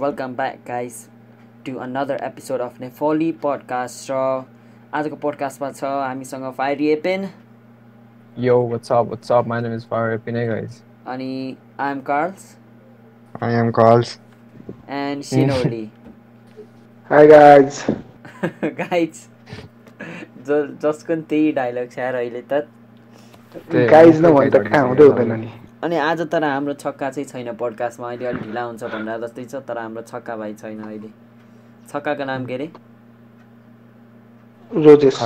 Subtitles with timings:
[0.00, 0.94] Welcome back guys
[1.66, 4.20] to another episode of नेफोली podcast र
[4.94, 7.26] आजको पोडकास्टमा छ हामीसँग फायर एपेन
[8.36, 11.28] yo what's up what's up my name is fire एपेन है गाइस अनि
[11.80, 12.46] आई एम कार्ल्स
[13.42, 14.18] आई एम कार्ल्स
[15.00, 15.84] एन्ड सिनोली
[17.10, 17.84] हाय गाइस
[18.82, 19.28] गाइस
[20.48, 22.66] जस्ट कुन थ्री छ यार अहिले त।
[23.90, 25.52] गाइस नभन्दा कहाँ हुँदै हुँदैन नि।
[25.82, 29.54] अनि आज तर हाम्रो छक्का चाहिँ छैन पोडकास्टमा अहिले अलिक ढिला हुन्छ भनेर जस्तै छ
[29.68, 31.08] तर हाम्रो छक्का भाइ छैन अहिले।
[31.92, 32.66] छक्काको नाम के अरे
[34.70, 35.22] रोजेस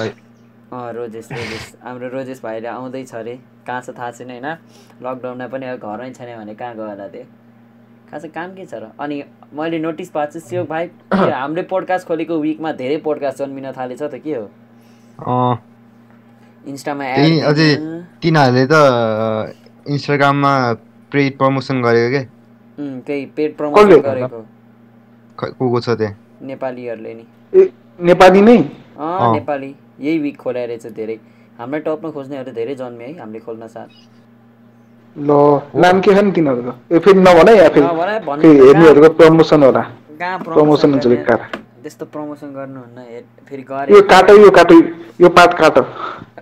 [0.73, 3.35] अँ रोजेस रोजेस हाम्रो रोजेस भाइले आउँदैछ अरे
[3.67, 4.47] कहाँ छ थाहा छैन होइन।
[5.03, 7.25] लकडाउनमा पनि अब घरमै छैन भने कहाँ गयो होला त्यो
[8.11, 8.95] खासै काम के छ र?
[9.01, 9.23] अनि
[9.59, 14.15] मैले नोटिस पाएको छु सियो भाइ हामीले पोडकास्ट खोलेको विकमा धेरै पोडकास्ट जन्मिन थालेछ त
[14.23, 14.47] के हो?
[15.19, 15.55] अँ,
[16.65, 17.05] इन्स्टामा।
[18.23, 18.75] तिनीहरूले त
[19.87, 20.53] इन्स्टाग्राममा
[21.13, 22.23] पेड प्रमोसन गरेको के?
[23.07, 24.01] त्यही पेड प्रमोसन?
[24.01, 24.41] गरेको।
[25.39, 26.15] को को छ त्यहाँ?
[26.43, 27.25] नेपालीहरूले नि।
[28.01, 28.59] नेपाली नै।
[28.99, 31.17] नेपाली। यही विक खोलाएर रहेछ धेरै।
[31.59, 33.89] हाम्रो टपमा खोज्नेहरू धेरै जन्मे है हामीले खोल्न साथ।
[35.17, 35.31] ल
[35.77, 36.73] नाम के छ नि तिनीहरूको?
[36.91, 39.83] ए फेरि नभन है या फेरि हेर्नेहरूको प्रमोसन होला।
[40.19, 41.07] कहाँ प्रमोसन हुन्छ?
[41.07, 41.41] बेकार
[41.85, 42.99] त्यस्तो प्रमोसन गर्नुहुन्न
[43.47, 44.75] फेरि यो गरे काटो यो काटो
[45.21, 45.83] यो पात काटो।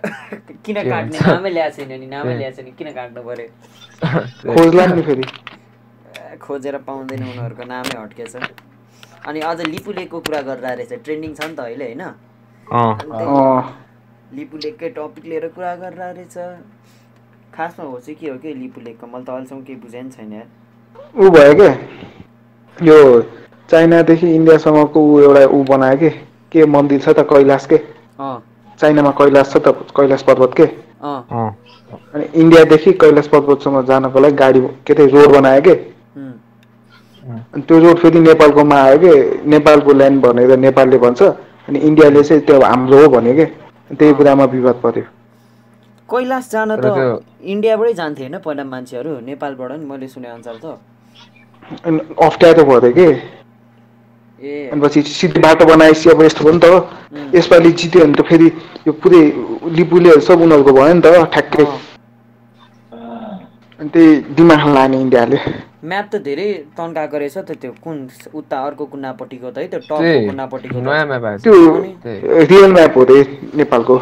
[0.03, 1.17] किन के काट्ने?
[1.19, 3.47] नामै ल्याएको छैन नि नामै। ल्याएको छैन किन काट्नु पर्यो
[4.53, 5.23] खोज्ला नि फेरि।
[6.41, 8.35] खोजेर पाउँदैन उनीहरूको नामै हट्केछ
[9.27, 12.03] अनि अझ लिपुलेकको कुरा गरेर रहेछ ट्रेन्डिङ छ नि त अहिले होइन?
[14.35, 16.35] लिपुलेककै टपिक लिएर कुरा गरेर रहेछ।
[17.53, 20.47] खासमा हो चाहिँ के हो कि लिपुलेकको मैले त अहिलेसम्म केही बुझेँ नि छैन। यार
[21.15, 21.71] ऊ भयो क्या
[22.77, 22.97] यो
[23.71, 26.09] चाइनादेखि इन्डियासम्मको ऊ एउटा ऊ बनायो के?
[26.51, 28.41] के मन्दिर छ त कैलाश के अँ।
[28.83, 30.67] चाइनामा कैलाश छ त कैलाश पर्वत के?
[31.03, 35.75] अनि इन्डियादेखि कैलाश पर्वतसम्म जानको लागि गाडी के अरे रोड बनायो के?
[37.23, 39.13] अनि त्यो रोड फेरि नेपालकोमा आयो कि?
[39.47, 41.21] नेपालको ल्यान्ड भनेर नेपालले भन्छ।
[41.69, 43.45] अनि इन्डियाले चाहिँ त्यो हाम्रो हो भन्यो कि?
[43.97, 45.03] त्यही कुरामा विवाद पर्यो
[46.09, 46.85] कैलाश जान त
[47.53, 49.11] इन्डियाबाटै जान्थे होइन पहिला मान्छेहरू?
[49.29, 50.65] नेपालबाट नि मैले सुने अनुसार त
[52.19, 53.07] अप्ठ्यारो पऱ्यो कि?
[54.43, 56.67] ए अनि पछि सिधै बाटो बनाएपछि अब यस्तो भयो नि त।
[57.35, 58.47] यसपालि जित्यो भने त फेरि
[58.87, 59.21] यो पुरै
[59.77, 61.65] लिपुले सब उनीहरूको भयो नि त ठ्याक्कै।
[63.79, 65.37] अनि त्यही दिमाग लाने इन्डियाले।
[65.83, 67.95] म्याप त धेरै तन्काएको रहेछ त त्यो कुन
[68.35, 71.55] उता अर्को कुनापट्टिको त है त्यो टपको त्यही। कुनापट्टिको त। नयाँ म्याप आएछ त्यो
[72.51, 73.19] रियल म्याप हो रे
[73.55, 73.95] नेपालको।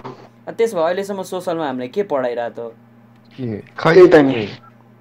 [0.57, 2.65] त्यसो भए अहिलेसम्म सोसलमा हामीले के पढाइरहेको?
[3.37, 3.47] के?
[3.77, 4.45] खै त्यही त नि।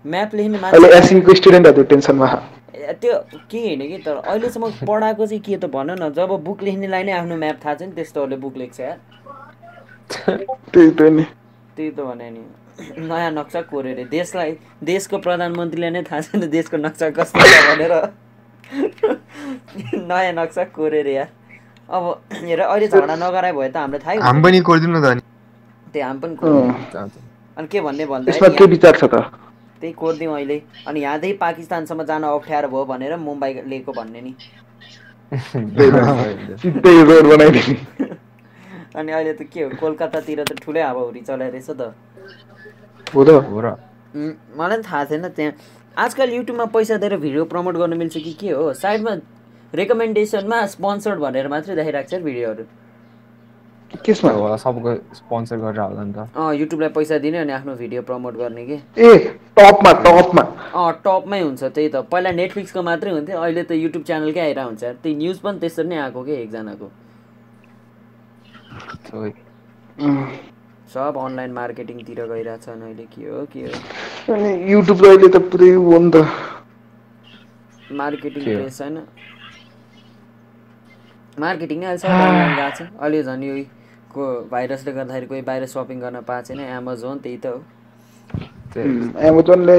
[0.04, 2.28] म्याप लेख्ने अहिले मान्छे एससीको स्टुडेन्टहरू टेन्सनमा।
[3.00, 3.14] त्यो
[3.50, 7.12] के होइन कि तर अहिलेसम्म पढाएको चाहिँ के त भन न जब बुक लेख्नेलाई नै
[7.12, 8.98] आफ्नो म्याप थाहा छ नि त्यस्तोहरूले बुक लेख्छ। यार
[10.10, 11.24] त्यही त नि।
[11.76, 12.42] त्यही त भने नि।
[12.98, 17.92] नयाँ नक्सा कोरे रे देशलाई देशको प्रधानमन्त्रीलाई नै थाहा छैन देशको नक्सा कस्तो छ भनेर।
[20.08, 21.28] नयाँ नक्सा कोरे रे यार।
[21.90, 22.04] अब
[22.34, 25.22] हेर अहिले झगडा नगराए भए त हामीलाई थाहै हामी। पनि कोरिदिउँ न त अनि।
[25.92, 26.34] त्यही हामी पनि।
[27.56, 29.49] अनि के भन्ने यसमा भन्दाखेरि के विचार छ त?
[29.80, 34.32] त्यही कोरिदिउँ अहिले। अनि यहाँदेखि पाकिस्तानसम्म जान अप्ठ्यारो भयो भनेर मुम्बई लिएको भन्ने नि।
[38.96, 39.68] अनि अहिले त के हो?
[39.80, 41.94] कोलकातातिर त ठुलै हावाहुरी चलाइरहेछ त।
[43.14, 45.52] मलाई पनि थाहा थिएन त्यहाँ।
[45.98, 48.72] आजकल युट्युबमा पैसा दिएर भिडियो प्रमोट गर्न मिल्छ कि के हो?
[48.74, 49.12] साइडमा
[49.74, 52.64] रेकमेन्डेसनमा स्पोन्सर्ड भनेर मात्रै देखाइरहेको छ यार भिडियोहरू।
[53.90, 54.30] केसमा?
[54.30, 58.34] होला सबको स्पोन्सर गरेर होला नि त। अँ युट्युबलाई पैसा दिने अनि आफ्नो भिडियो प्रमोट
[58.36, 58.78] गर्ने कि?
[58.96, 59.10] ए
[59.58, 60.42] टपमा टपमा
[60.74, 64.82] अँ टपमै हुन्छ त्यही त। पहिला नेटफ्लिक्सको मात्रै हुन्थ्यो अहिले त युट्युब च्यानलकै आइरहेको हुन्छ।
[64.82, 66.88] यार त्यही न्युज पनि त्यसरी नै आएको कि एकजनाको?
[70.90, 73.72] सब। अनलाइन मार्केटिङतिर गइरहेछन् अहिले के हो के हो?
[74.34, 76.16] अनि युट्युब त अहिले त पुरै हो नि त।
[77.90, 78.58] मार्केटिङ के हो?
[78.60, 78.96] प्लेस छैन
[81.38, 83.54] मार्केटिङ नै अहिले सब अनलाइन गएको छ। अहिले झन् यो
[84.14, 87.58] को भाइरसले गर्दाखेरि कोही बाहिर सपिङ गर्न पाएको छैन एमाजोन त्यही त हो।
[89.28, 89.74] एमाजोनले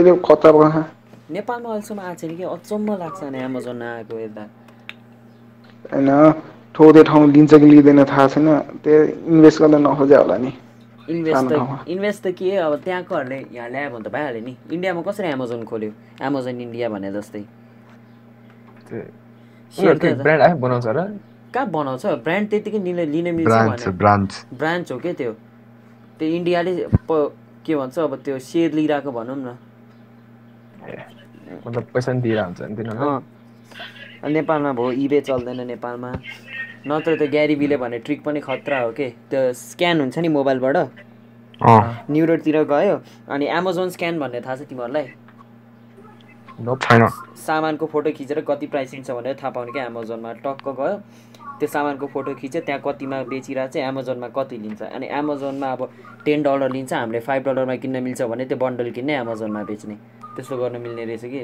[1.32, 2.44] नेपालमा अहिलेसम्म आएको छैन कि?
[2.44, 4.44] अचम्म लाग्छ नि एमाजोन नआएको हेर्दा।
[5.92, 6.10] होइन
[6.76, 8.48] थोरै ठाउँ लिन्छ कि लिँदैन थाहा छैन।
[8.84, 8.98] त्यो
[9.32, 10.52] इन्भेस्ट गर्न नखोजे होला नि।
[11.10, 15.28] इन्भेस्ट त। इन्भेस्ट त के अब त्यहाँकोहरूले यहाँ ल्यायो भने त भइहाल्यो नि। इन्डियामा कसरी
[15.28, 15.92] एमाजोन खोल्यो?
[16.22, 17.44] एमाजोन इन्डिया भने जस्तै।
[19.72, 21.00] ब्रान्ड आफै बनाउँछ र
[21.54, 22.06] कहाँ बनाउँछ?
[22.24, 25.32] ब्रान्ड त्यतिकै लिन लिन मिल्छ ब्रान्च भने ब्रान्च ब्रान्च हो क्या त्यो?
[26.20, 26.72] त्यो इन्डियाले
[27.10, 29.58] प के भन्छ अब त्यो सेयर लिइरहेको भनौँ न।
[31.68, 33.22] मतलब पैसा नि हुन्छ अँ।
[34.32, 36.12] नेपालमा भयो इबे चल्दैन नेपालमा।
[36.88, 39.10] नत्र त्यो ग्यारिबीले भने ट्रिक पनि खतरा हो के?
[39.30, 42.96] त्यो स्क्यान हुन्छ नि मोबाइलबाट। अँ। न्युरोडतिर गयो।
[43.30, 45.08] अनि एमाजोन स्क्यान भन्ने थाहा छ तिमीहरूलाई?
[47.42, 50.96] सामानको फोटो खिचेर कति प्राइस लिन्छ भनेर थाहा पाउने क्या एमाजोनमा टक्क गयो।
[51.62, 55.82] त्यो सामानको फोटो खिच्यो त्यहाँ कतिमा बेचिरहेको चाहिँ एमाजोनमा कति लिन्छ। अनि एमाजोनमा अब
[56.26, 59.96] टेन डलर लिन्छ हामीले फाइभ डलरमा किन्न मिल्छ भने त्यो बन्डल किन्ने एमाजोनमा बेच्ने।
[60.36, 61.42] त्यस्तो गर्न मिल्ने रहेछ कि।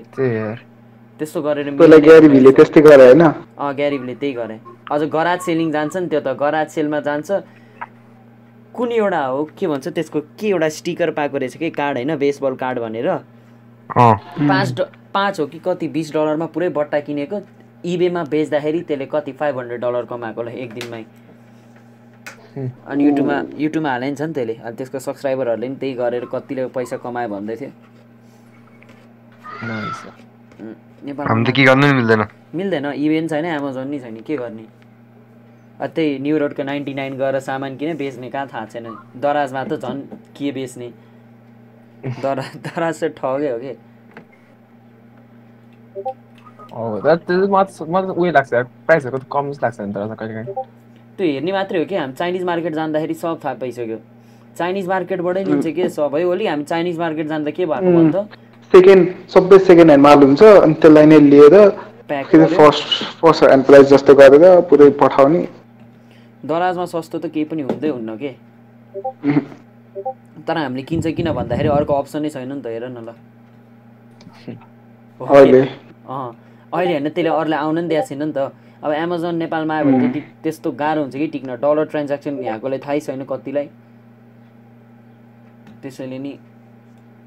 [1.19, 3.21] त्यस्तो गरेर त्यसलाई मिल्ने ग्यारी भिले त्यस्तै गरे होइन?
[3.21, 4.57] अँ त्यही गरे।
[4.91, 7.29] अझ गराज सेलिङ जान्छ नि त्यो त गराज सेलमा जान्छ।
[8.73, 12.55] कुन एउटा हो के भन्छ त्यसको के एउटा स्टिकर पाएको रहेछ कि कार्ड होइन बेसबल
[12.55, 13.09] कार्ड भनेर।
[13.89, 14.81] पाँच
[15.13, 17.39] पाँच हो कि कति बिस डलरमा पुरै बट्टा किनेको।
[17.93, 21.03] इबेमा बेच्दाखेरि त्यसले कति फाइभ हन्ड्रेड डलर कमाएको होला एक दिनमै।
[22.87, 26.65] अनि युट्युबमा युट्युबमा हाले नि छ नि त्यसले। अनि त्यसको सब्सक्राइबरहरूले नि त्यही गरेर कतिले
[26.67, 27.71] पैसा कमायो भन्दै थियो
[31.75, 32.21] नि मिल्दैन।
[32.55, 34.65] मिल्दैन इभेन छैन एमाजोन नि छैन के गर्ने?
[35.81, 38.29] अ, त्यही न्यु रोडको नाइन्टी नाइन गएर सामान किने बेच्ने?
[38.29, 38.85] कहाँ थाहा छैन।
[39.17, 40.01] दराजमा त झन्
[40.37, 40.89] के बेच्ने?
[42.21, 43.73] दरा दराज चाहिँ ठगै हो कि?
[46.73, 48.51] उयो लाग्छ
[48.87, 50.53] प्राइसहरू कम लाग्छ नि तर कहिले काहीँ
[51.17, 53.97] त्यो हेर्ने मात्रै हो कि हामी चाइनिज मार्केट जाँदाखेरि सब थाहा पाइसक्यो
[54.57, 57.91] चाइनिज मार्केटबाटै लिन्छ कि सबै ओली हामी चाइनिज मार्केट जाँदा के भएको.
[57.97, 58.15] भन्छ
[58.71, 59.03] सेकेन्ड
[59.33, 61.55] सबै सेकेन्ड ह्यान्ड माल हुन्छ अनि त्यसलाई नै लिएर।
[62.07, 62.83] फर्स्ट
[63.21, 65.41] फर्स्ट ह्यान्ड प्राइस जस्तो गरेर पुरै पठाउने
[66.45, 68.31] दराजमा सस्तो त केही पनि हुँदै हुन्न के
[70.47, 73.09] तर हामीले किन्छ किन भन्दाखेरि अर्को अप्सनै छैन नि त हेर न ल
[75.19, 76.19] हो?
[76.73, 78.51] अहिले होइन त्यसले अरूलाई आउन नि दिएको छैन नि त।
[78.83, 82.99] अब एमाजोन नेपालमा आयो भने त्यति त्यस्तो गाह्रो हुन्छ कि टिक्न डलर ट्रान्ज्याक्सन यहाँकोलाई थाहै
[82.99, 83.67] छैन कतिलाई।
[85.81, 86.33] त्यसैले नि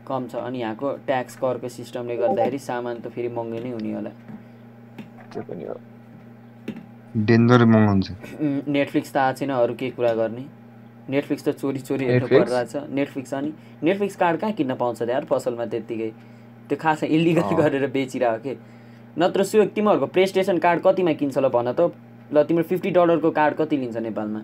[0.07, 4.11] कम छ। अनि यहाँको ट्याक्स करको सिस्टमले गर्दाखेरि सामान त फेरि महँगो नै हुने होला।
[5.33, 5.77] त्यो पनि हो।
[7.17, 8.09] डेन्जर महँगो हुन्छ।
[8.41, 10.45] उम्, नेटफ्लिक्स त आएको छैन अरू केही कुरा गर्ने।
[11.11, 12.51] नेटफ्लिक्स त चोरी चोरी हेर्नु नेटफ्लिक्स?
[12.51, 13.51] परिरहेछ नेटफ्लिक्स अनि
[13.83, 16.11] नेटफ्लिक्स कार्ड कहाँ किन्न पाउँछ त यार पसलमा त्यत्तिकै?
[16.71, 18.55] त्यो खासमा इलिगल। गरेर बेचिरहेको के?
[19.19, 21.91] नत्र सु तिमीहरूको प्ले स्टेसन कार्ड कतिमा किन्छ ल भन त।
[22.33, 24.41] ल तिम्रो फिफ्टी डलरको कार्ड कति लिन्छ नेपालमा?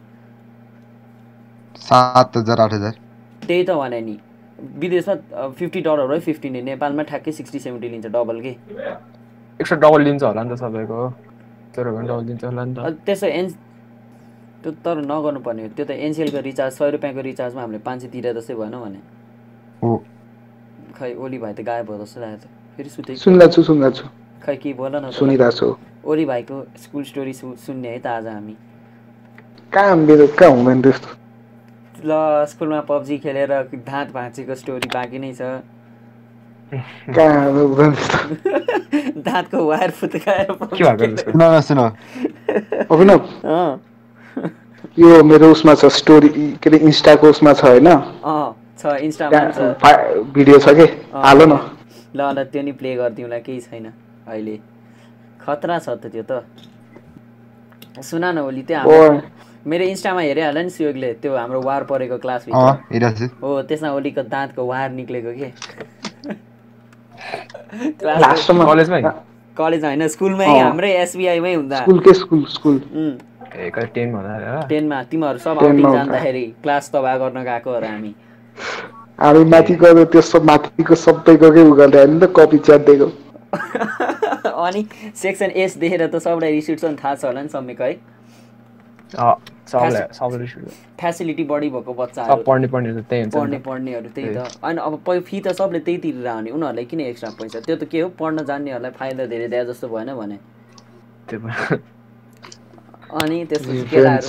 [1.78, 2.94] सात हजार आठ हजार।
[3.42, 4.16] त्यही त भने नि।
[4.58, 8.52] विदेशमा फिफ्टी डलर हो फिफ्टी नै। नेपालमा ठ्याक्कै सिक्सटी सेभेन्टी लिन्छ डबल के?
[9.60, 10.98] एक्स्ट्रा डबल लिन्छ होला नि त सबैको।
[11.76, 13.46] डबल लिन्छ होला नि त। त्यसो एन
[14.62, 18.08] त्यो तर नगर्नु पर्ने हो। त्यो त एनसिएलको रिचार्ज सय रुपियाँको रिचार्जमा हामीले पाँच सय
[18.08, 19.00] तिरे जस्तै भएन भने।
[19.82, 20.02] हो।
[20.96, 24.04] खै ओली भाइ त गायब भयो जस्तो लागेको छ फेरि सुते सुन्दा छु सुन्दा छु।
[24.46, 25.68] खै के बोल न। सुनिरहेको छु
[26.06, 28.54] ओली भाइको स्कुल स्टोरी सुन्ने है त आज हामी।
[29.72, 31.08] कहाँ मेरो कहाँ हुँदैन त्यस्तो?
[32.06, 35.42] ल स्कुलमा पब्जी खेलेर दाँत भाँचेको स्टोरी बाँकी नै छ।
[39.26, 40.48] दाँतको वायर फुत्काएर
[44.98, 46.28] यो मेरो उसमा छ स्टोरी
[46.62, 47.86] के अरे इन्स्टाको उसमा छ होइन?
[47.86, 49.38] अँ छ इन्स्टामा
[50.34, 50.86] भिडियो छ कि?
[51.12, 51.54] हाल न।
[52.16, 53.86] ल ल त्यो नि प्ले गरिदिउँला केही छैन।
[54.26, 54.56] अहिले।
[55.40, 56.32] खतरा छ त त्यो त।
[58.02, 58.78] सुन न ओली त्यो
[59.66, 62.50] मेरो इन्स्टामा हेरे होला नि सुयोगले त्यो हाम्रो वार परेको छु
[63.42, 65.48] हो त्यसमा ओलीको दाँतको वार निक्लेको के?
[68.00, 69.02] क्लास कलेजमै?
[69.88, 71.78] होइन स्कुलमै। हाम्रै एसबिआईमै हुँदा।
[74.68, 78.12] टेनमा तिमीहरू सब आउटिङ। जाँदाखेरि क्लास तबाह गर्न गएकोहरू हामी।
[79.18, 83.08] हामी माथि गयो त्यो सब माथिको सबैकोकै उ गर्दै होइन त कपी च्यातिदिएको
[84.46, 84.86] अनि
[85.22, 87.92] सेक्सन एस देखेर त सबलाई रिस उठ्छ नि थाहा छ होला नि सम्यक है।
[91.00, 94.92] फेसिलिटी बढी भएको बच्चाहरू। पढ्ने। पढ्नेहरू त्यही त। अनि अब
[95.26, 97.60] फी त सबले त्यही तिरेर आउने। उनीहरूलाई किन एक्स्ट्रा पैसा?
[97.60, 98.08] त्यो त के हो?
[98.18, 100.38] पढ्न जान्नेहरूलाई फाइदा धेरै दिए जस्तो भएन भने।
[103.22, 104.28] अनि त्यसपछि केटाहरू.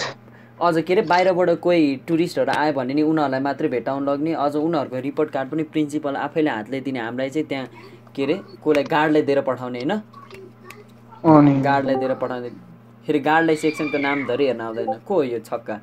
[0.58, 5.00] अझ के अरे बाहिरबाट कोही टुरिस्टहरू आयो भने नि उनीहरूलाई मात्रै भेटाउनु लग्ने। अझ उनीहरूको
[5.02, 7.68] रिपोर्ट कार्ड पनि प्रिन्सिपल आफैले हातले दिने। हामीलाई चाहिँ त्यहाँ
[8.18, 9.94] के अरे कसलाई गार्डलाई दिएर पठाउने होइन?
[11.24, 12.50] अनि गार्डलाई दिएर पठाउने।
[13.06, 15.76] फेरि गार्डलाई सेक्सनको नाम धरि हेर्न आउँदैन। को हो यो छक्का?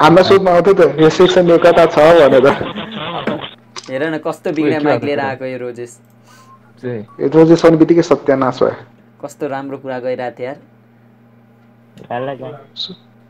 [0.00, 2.46] हामीलाई सोध्नु आउँथ्यो त यो सेक्सन यो कता छ भनेर।
[3.90, 5.20] हेर न कस्तो बिग्रिया के माइक लिएर?
[5.20, 5.92] आएको यो रोजेस।
[6.82, 8.74] यो रोजेस आउने बित्तिकै सत्यानाश भयो।
[9.22, 10.58] कस्तो राम्रो कुरा गइरहेको थियो यार।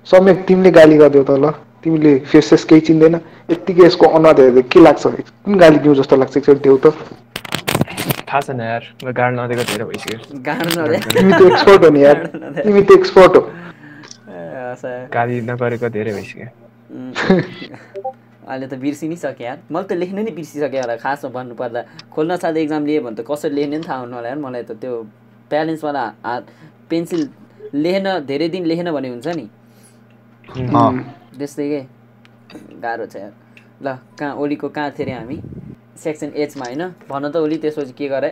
[0.07, 1.53] सम्यक तिमीले गाली गरिदेऊ त ल।
[1.83, 3.15] तिमीले फेसेस केही चिन्दैन।
[3.51, 5.03] यत्तिकै यसको अनुहार हेर्दा के लाग्छ?
[5.45, 6.95] कुन गाली दिउँ जस्तो लाग्छ एकचोटि देऊ त?
[8.29, 12.01] थाहा छैन यार। म गाड नदिएको धेरै भइसक्यो। गाँड नदिए तिमी त एक्सपर्ट हो नि
[12.05, 12.19] यार।
[12.65, 13.43] तिमी त एक्सपर्ट हो।
[15.13, 16.47] गाली नगरेको धेरै भइसक्यो।
[18.43, 21.81] अहिले त बिर्सिनै यार। मैले त लेख्न नै बिर्सिसकेँ होला खासमा भन्नुपर्दा।
[22.15, 24.73] खोल्न साथ एक्जाम लिएँ भने त कसरी लेख्ने पनि थाहा हुनु होला यार मलाई त।
[24.81, 24.93] त्यो
[25.51, 26.45] ब्यालेन्सवाला हात
[26.91, 27.23] पेन्सिल
[27.75, 29.47] लेख्न धेरै दिन लेखेन भने हुन्छ नि।
[30.73, 31.81] अँ। त्यस्तै के?
[32.83, 33.33] गाह्रो छ यार।
[33.85, 33.87] ल
[34.19, 35.37] कहाँ ओलीको कहाँ थियो अरे हामी?
[36.03, 36.83] सेक्सन एचमा होइन?
[37.09, 38.31] भन त ओली त्यसपछि के गरे?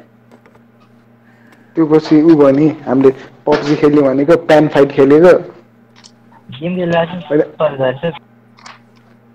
[1.76, 3.11] त्यो पछि ऊ भयो नि हामीले
[3.47, 5.33] पब्जी खेल्यो भनेको प्यान फाइट खेलेको।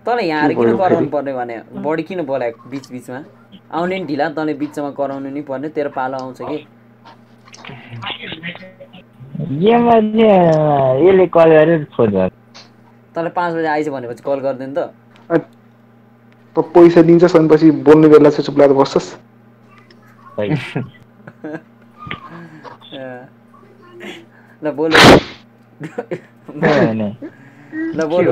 [0.06, 1.10] तँले यहाँ किन कराउनु?
[1.10, 1.56] पर्ने भने?
[1.82, 3.20] बढी किन बोलाएको बिच बिचमा?
[3.74, 6.58] आउने नि ढिला तँले बिचमा कराउनु नि पर्ने तेरो पालो आउँछ कि?
[11.06, 12.34] यसले कल गरेर फोन गर्छ
[13.16, 14.78] तँलाई पाँच बजी आइज भनेपछि कल गरिदिनु त।
[16.56, 19.10] त पैसा दिन्छस् अनि पछि बोल्ने बेला चाहिँ चुप लागेर बस्छस्।
[24.64, 24.92] ल बोल
[27.96, 28.24] ल बोल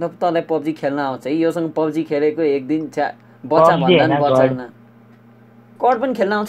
[0.00, 3.06] ल तँलाई पब्जी खेल्न आउँछ है। योसँग पब्जी खेलेको एक दिन छ्या
[3.44, 4.58] बच्चा भन्दा नि होइन, बचाउन
[5.80, 6.48] कड पनि खेल्न आउँछ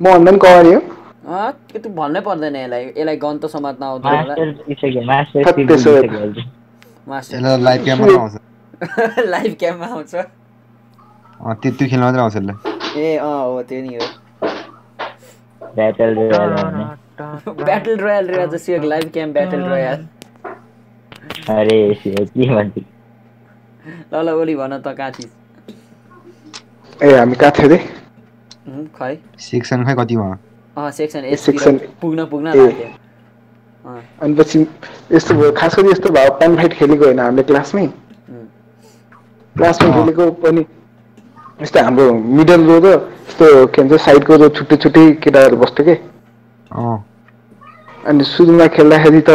[0.00, 0.80] म भन्दा हो।
[1.26, 5.50] अँ के तँ भन्नै पर्दैन यसलाई। यसलाई गन्त समात्न आउँदैन होला। मास्टर पुगिसक्यो मास्टर खै
[5.52, 6.42] स्पिड त्यसो भए। पुगिसक्यो अहिले।
[7.08, 8.34] मास्टर। यसलाई लाइभ क्याममा आउँछ।
[9.34, 12.56] लाइभ क्याममा आउँछ। अँ, त्यो त्यो खेल्न मात्रै आउँछ यसलाई।
[13.02, 14.06] ए अँ हो त्यो नि हो।
[15.76, 16.52] ब्याटल रोयल
[17.64, 20.06] ब्याटल रोयल रे अझ सिक लाइभ क्याम्प ब्याटल रोयल
[21.50, 22.78] अरे के भन्छ
[24.12, 25.34] ल ल ओली भन त कहाँ थिइस्
[27.00, 27.78] ए हामी कहाँ थियो हुँ,
[28.70, 29.16] खै?
[29.38, 30.36] सेक्सन खै कति भयो?
[30.76, 32.88] अँ सेक्सन Section एच पुग्न पुग्न। लाग्यो।
[33.84, 34.66] अँ। अनि पछि
[35.12, 37.86] यस्तो भयो खास गरी यस्तो भयो प्यान फाइट खेलेको होइन हामीले क्लासमै।
[39.56, 40.64] क्लासमा। खेलेको पनि
[41.62, 42.86] यस्तो हाम्रो मिडल रो र
[43.28, 45.94] यस्तो के भन्छ साइडको रो छुट्टै छुट्टै केटाहरू बस्थ्यो कि?
[46.72, 47.04] अँ।
[48.06, 49.30] अनि सुरुमा खेल्दाखेरि त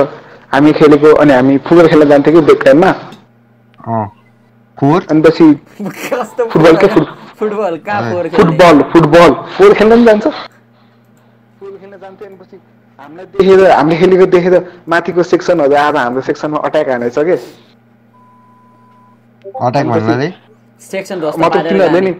[0.53, 2.89] हामी खेलेको अनि हामी फुटबल खेल्न जान्थ्यौँ कि ब्रेक टाइममा
[3.87, 4.05] अँ।
[4.77, 5.05] फोर?
[5.11, 5.45] अनि पछि
[5.81, 7.09] कस्तो फुटबल के फुट-
[7.41, 9.31] फुटबल कहाँ फोहोर फुटबल फुटबल.
[9.57, 12.57] फुटबल खेल्न पनि जान्छ फुटबल खेल्न जान्थ्यो अनि पछि
[12.99, 14.55] हामीलाई देखेर हामीले खेलेको देखेर
[14.93, 17.35] माथिको सेक्सनहरू आएर हाम्रो सेक्सनमा अट्याक हानेछ कि
[19.61, 20.29] अट्याक भन्नाले
[20.81, 22.13] सेक्सन मतलब तिनीहरूले। नि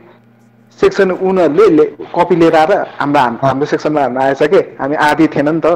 [0.80, 5.28] सेक्सन उनीहरूले ले- कपी लिएर आएर हाम्रो हाम- हाम्रो सेक्सनमा हान्न आएछ कि हामी आधी
[5.36, 5.68] थिएन नि त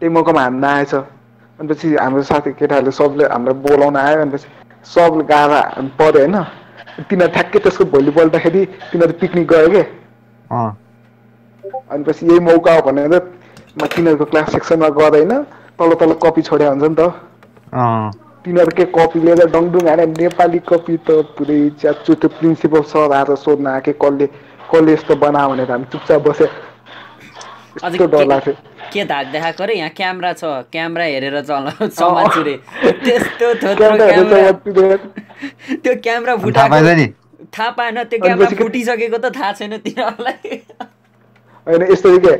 [0.00, 4.48] त्यही मौकामा हान्न आएछ अनि पछि हाम्रो साथी केटाहरूले सबले हामीलाई बोलाउन आयो अनि पछि
[4.86, 5.50] सबले गाएर
[5.98, 6.36] पऱ्यो होइन
[7.00, 9.82] तिनीहरू ठ्याक्कै त्यसको भोलिपल्टखेरि तिनीहरू पिकनिक गयो कि?
[10.50, 10.76] अँ।
[11.88, 13.14] अनि पछि यही मौका हो भनेर
[13.76, 15.32] म तिनीहरूको क्लास सेक्सनमा गर्दैन
[15.78, 17.10] तल तल कपी छोडे हुन्छ नि त।
[17.74, 18.10] अँ।
[18.44, 23.66] तिनीहरूकै कपी लिएर डङडुङ हाने नेपाली कपी त पुरै च्याचु त्यो प्रिन्सिपल सर आएर सोध्न
[23.68, 24.26] आएको कसले
[24.68, 26.46] कसले यस्तो बनायो भनेर हामी चुपचाप बसे
[27.82, 28.54] अझै यस्तो डर लाग्थ्यो।
[28.92, 32.54] के धाक देखाएको रे यहाँ क्यामेरा छ। क्यामेरा हेरेर चल समात्छु रे
[33.04, 34.96] त्यस्तो थोत्रो क्यामेरा
[35.82, 37.12] त्यो क्यामेरा फुटाएको
[37.54, 40.62] थाहा पाएन त्यो क्यामेरा फुटिसकेको त थाहा छैन तिनीहरूलाई।
[41.66, 42.34] होइन यस्तो के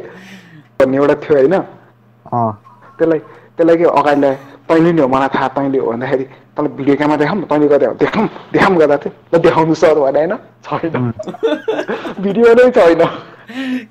[0.81, 2.53] भन्ने एउटा थियो होइन। अँ।
[2.99, 3.19] त्यसलाई
[3.57, 4.37] त्यसलाई के अगाडि ल्याए
[4.69, 6.25] तैँले नि हो मलाई थाहा तैँले हो भन्दाखेरि
[6.57, 10.21] तँलाई भिडियो क्यामेरा देखाऊँ तैँले गर्दा हो। देखाऊँ देखाऊँ गर्दा थियो ल देखाउनु सर भने
[10.25, 10.35] होइन।
[10.65, 11.13] छैन।
[12.25, 13.03] भिडियो नै छैन।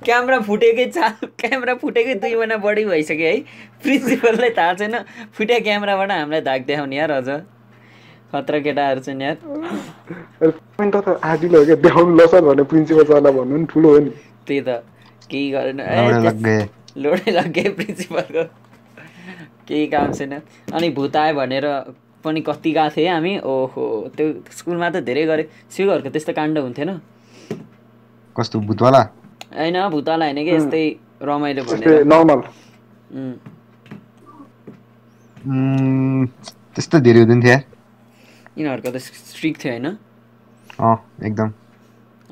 [0.06, 3.38] क्यामेरा फुटेकै चा क्यामेरा फुटेकै दुई महिना बढी भइसक्यो है।
[3.84, 4.96] प्रिन्सिपललाई थाहा छैन
[5.38, 7.30] फुटे क्यामेराबाट हामीलाई धाक देखाउने यार अझ।
[8.34, 9.38] खतरा केटाहरू चाहिँ यार।
[10.80, 14.12] त आदिले हो क्या देखाउनु भने प्रिन्सिपल सरलाई भन्नु नि ठुलो हो नि।
[14.48, 14.82] त्यही त
[15.30, 15.80] केही गरेन।
[16.98, 18.44] लोडै लगे प्रिन्सिपलको।
[19.68, 20.34] केही काम छैन।
[20.74, 21.66] अनि भूत आयो भनेर
[22.26, 23.84] पनि कति गएको थिएँ हामी। ओहो
[24.18, 26.90] त्यो स्कुलमा त धेरै गऱ्यो सिउहरूको त्यस्तो काण्ड हुन्थेन।
[28.36, 29.02] कस्तो भूतवाला?
[29.58, 30.86] होइन भूतवाला होइन कि यस्तै
[31.22, 32.40] रमाइलो त्यस्तै भनेर। नर्मल।
[36.74, 37.64] त्यस्तो धेरै हुँदैन थियो यार।
[38.58, 39.88] यिनीहरूको त स्ट्रिक थियो होइन।
[40.80, 41.50] अँ एकदम।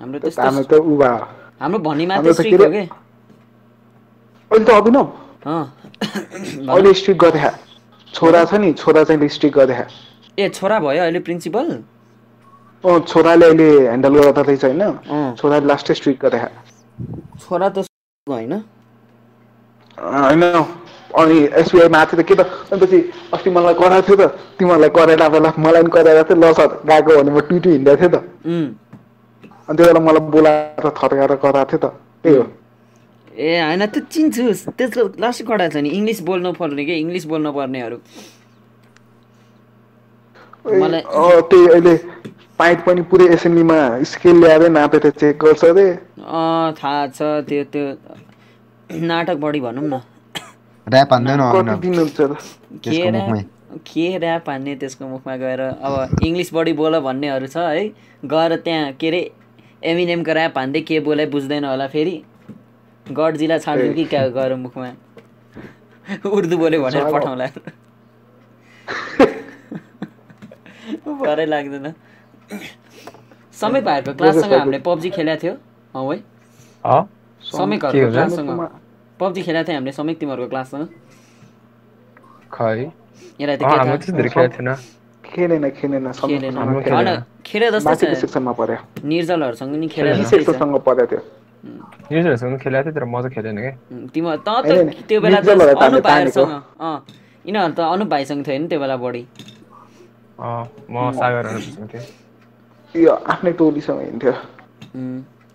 [0.02, 2.84] हाम्रो त्यस्तो हाम्रो त्यस्तो त स्ट्रिक हो कि?
[4.52, 5.06] अहिले त अभिनव।
[6.70, 7.40] अहिले स्ट्रिक गरे
[8.14, 9.76] छोरा छ नि छोरा चाहिँ स्ट्रिक गरे
[10.38, 11.68] ए छोरा भयो अहिले प्रिन्सिपल?
[12.84, 14.82] अँ छोराले अहिले ह्यान्डल गर्दा रहेछ होइन।
[15.38, 16.40] छोराले लास्टै स्ट्रिक गरे
[17.42, 17.78] छोरा त
[18.28, 18.54] होइन?
[19.98, 20.44] होइन।
[21.12, 22.42] अनि एसबिआई माथि त के त?
[22.72, 22.98] अनि पछि
[23.34, 27.12] अस्ति मलाई कराएको थियो त। तिमीहरूलाई कराएर बेला मलाई पनि कराएको थियो। ल सर गएको
[27.20, 28.16] भने म टुइटु हिँडेको थिएँ त।
[29.68, 31.86] अनि त्यो बेला मलाई बोलाएर थर्काएर कराएको थियो त।
[32.24, 32.46] त्यही हो।
[33.36, 34.44] ए होइन त्यो चिन्छु।
[34.78, 36.94] त्यसको लास्ट कडा छ नि। इङ्ग्लिस बोल्नु पर्ने कि?
[37.04, 37.98] इङ्ग्लिस बोल्नु पर्नेहरू।
[40.82, 41.06] मलाई-
[41.50, 41.94] त्यही अहिले
[42.62, 43.76] पाइट पनि पुरै एसेम्ब्लीमा
[44.08, 47.86] स्केल ल्याएर नापेर चेक गर्छ अरे अँ थाहा छ त्यो त्यो
[48.90, 50.02] नाटक बढी भनौँ न।
[50.88, 51.40] ऱ्याप हान्दैन
[53.88, 55.62] के ऱ्याप हान्ने त्यसको मुखमा गएर?
[55.62, 57.88] अब इङ्ग्लिस बढी बोल भन्नेहरू छ है।
[58.24, 59.32] गएर त्यहाँ के अरे
[59.92, 62.24] एमिनेमको ऱ्याप हान्दै के बोलाइ बुझ्दैन होला फेरि।
[63.06, 64.92] गडजिला छाड्नु कि क्या गएर मुखमा?
[66.26, 67.48] उर्दू बोल्यो भनेर। पठाउँला।
[71.22, 71.94] भरै लाग्दैन।
[72.52, 75.54] समेत भाइहरूको क्लाससँग हामीले पब्जी खेलेको थियो।
[75.96, 76.20] है
[76.82, 77.00] के
[77.42, 78.12] समेकहरूको?
[78.12, 78.50] क्लाससँग।
[79.20, 80.88] पब्जी खेलेको थियो हामीले समेक तिमीहरूको क्लाससँग।
[82.52, 82.92] खै?
[83.40, 83.68] यसलाई त के
[85.24, 90.76] खेलेन खेलेन खेलेन। खेलेन। खेले जस्तो सेक्सनमा पर्यो निर्जलहरूसँग नि खेले बी जस्तै छ। सेक्सनसँग
[90.88, 91.22] पर्यो त्यो
[92.12, 94.50] युजरहरूसँग खेलेको थियो तर म चाहिँ खेलेन उम्, तिम्रो त
[95.08, 96.98] त्यो बेला त अनुप भाइहरूसँग। अँ
[97.46, 99.24] यिनीहरू त अनुप भाइसँग थियो नि त्यो बेला बढी।
[100.42, 102.06] अँ म सागरहरूसँग थिएँ
[102.96, 104.34] यो आफ्नै टोलीसँग हिँड्थ्यो।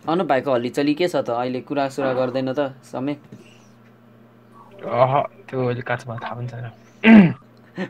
[0.09, 3.15] अनुप भाइको हल्लीचली के छ त अहिले कुरा सुरा गर्दैन त समय।
[4.81, 6.65] त्यो अहिले काँचमा थाहा पनि छैन।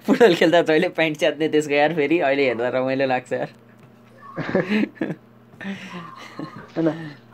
[0.03, 3.51] फुटबल खेल्दा जहिले प्यान्ट च्यात्ने त्यसको यार फेरि अहिले हेर्दा रमाइलो लाग्छ यार।
[6.75, 6.89] होइन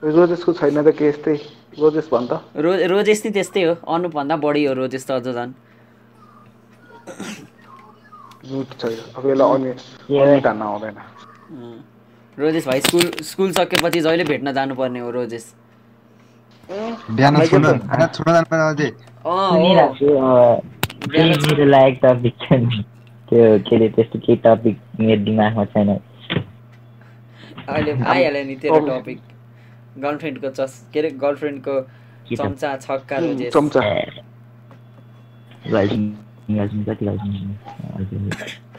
[0.04, 1.36] रोजेसको छैन त के यस्तै
[1.80, 5.52] रोजेस भन् त। रो रोजेस नि त्यस्तै हो अनुपभन्दा बढी हो रोजेस त अझ झन्।
[8.52, 9.70] रुट छैन अब यसलाई अनि
[10.20, 10.98] अनि तान्न आउँदैन।
[12.42, 15.46] रोजेस भाइ स्कुल स्कुल सकेपछि जहिले भेट्न जानुपर्ने हो रोजेस
[16.68, 18.88] बिहान छोड्न होइन छोड्न जानु पर्ने अझै
[19.24, 22.68] अँ हो सुनिरहेको छु अब केही मेरो लायक टपिक छैन
[23.28, 25.88] त्यो के अरे त्यस्तो केही टपिक मेरो दिमागमा छैन
[27.68, 29.20] अहिले आइहाल्यो नि तेरो टपिक
[29.98, 31.80] गर्लफ्रेन्डको चस के अरे गर्लफ्रेन्डको?
[32.32, 33.80] चम्चा छक्का रोजेस चम्चा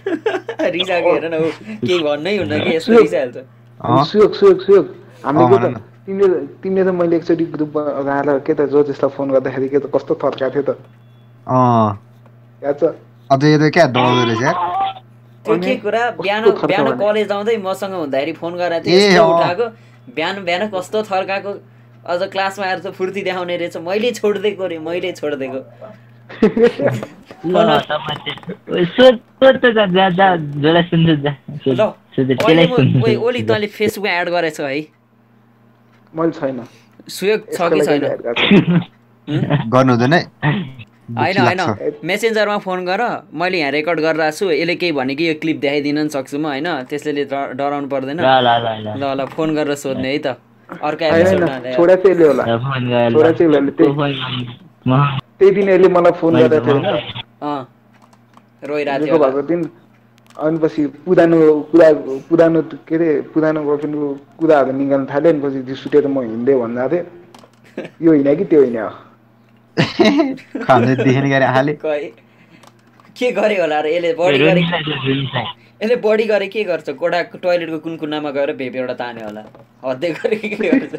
[0.10, 1.50] गर्लफ्रेन्ड गर्लफ्रेन्ड कति गर्लफ्रेन्ड रिसाएको हेर न ऊ
[1.88, 4.86] केही भन्नै हुन्न कि यस्तो रिसाइहाल्छ। अँ। सुयोग सुयोग सुयोग।
[5.26, 7.82] हामीले अँ, के भन त न। तिमीले तिमीले त मैले एकचोटि ग्रुपमा
[8.14, 10.72] आएर के त जोजेसलाई फोन गर्दाखेरि के त कस्तो थर्काएको थियो त?
[11.48, 11.90] अँ।
[12.62, 12.84] याद छ?
[13.32, 14.56] अझै यो त क्या दौडदो रहेछ। यार
[15.44, 16.04] त्यो के अनि कुरा?
[16.24, 17.04] बिहान कस्तो बिहान थर्काउने?
[17.04, 19.66] कलेज आउँदै मसँग हुँदाखेरि फोन गरेर ए, थियो अँ। उठाएको।
[20.16, 21.52] बिहान बिहान कस्तो थर्काएको?
[22.04, 25.60] अझ क्लासमा आएर त फुर्ती देखाउने रहेछ। मैले छोडिदिएको रे मैले छोडिदिएको।
[33.24, 34.86] ओली तैँले फेसबुकमा एड गरेछ है
[36.14, 36.64] मैले छैन
[37.10, 38.46] सुयोग छ यसको कि लागि छैन add गर्छु।
[39.70, 40.22] गर्नु हुँदैन है
[41.18, 43.02] होइन होइन। मेसेन्जरमा फोन गर
[43.34, 46.46] मैले यहाँ रेकर्ड गरिरहेको छु यसले केही भने कि यो क्लिप देखाइदिन नि सक्छु म
[46.46, 50.20] होइन त्यसले डर- डराउनु पर्दैन ल ल ल ल ल ल फोन गरेर सोध्ने है
[50.20, 50.28] त
[50.84, 51.06] अर्को
[55.40, 56.76] त्यही- दिन यसले मलाई फोन गरेको थियो।
[59.02, 59.70] होइन भएको दिन।
[60.40, 61.38] अनि पछि पुरानो
[61.72, 61.88] कुरा
[62.30, 64.08] पुरानो के अरे पुरानो गर्लफ्रेन्डको
[64.40, 67.06] कुराहरू निकाल्नु थाल्यो अनि पछि उठेर म हिँड्दै भन्दा थिएँ
[68.02, 68.78] यो होइन कि त्यो होइन?
[73.18, 74.62] के गरे होला र यसले बढी गरे।
[75.84, 76.90] यसले बढी गरे के गर्छ?
[76.90, 79.44] कोडा टोइलेटको कुन कुनामा गएर भेप एउटा तान्यो होला।
[79.86, 80.94] हद्दै गरे के गर्छ?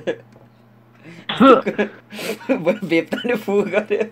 [2.91, 4.05] भेप तान्यो फु गर्यो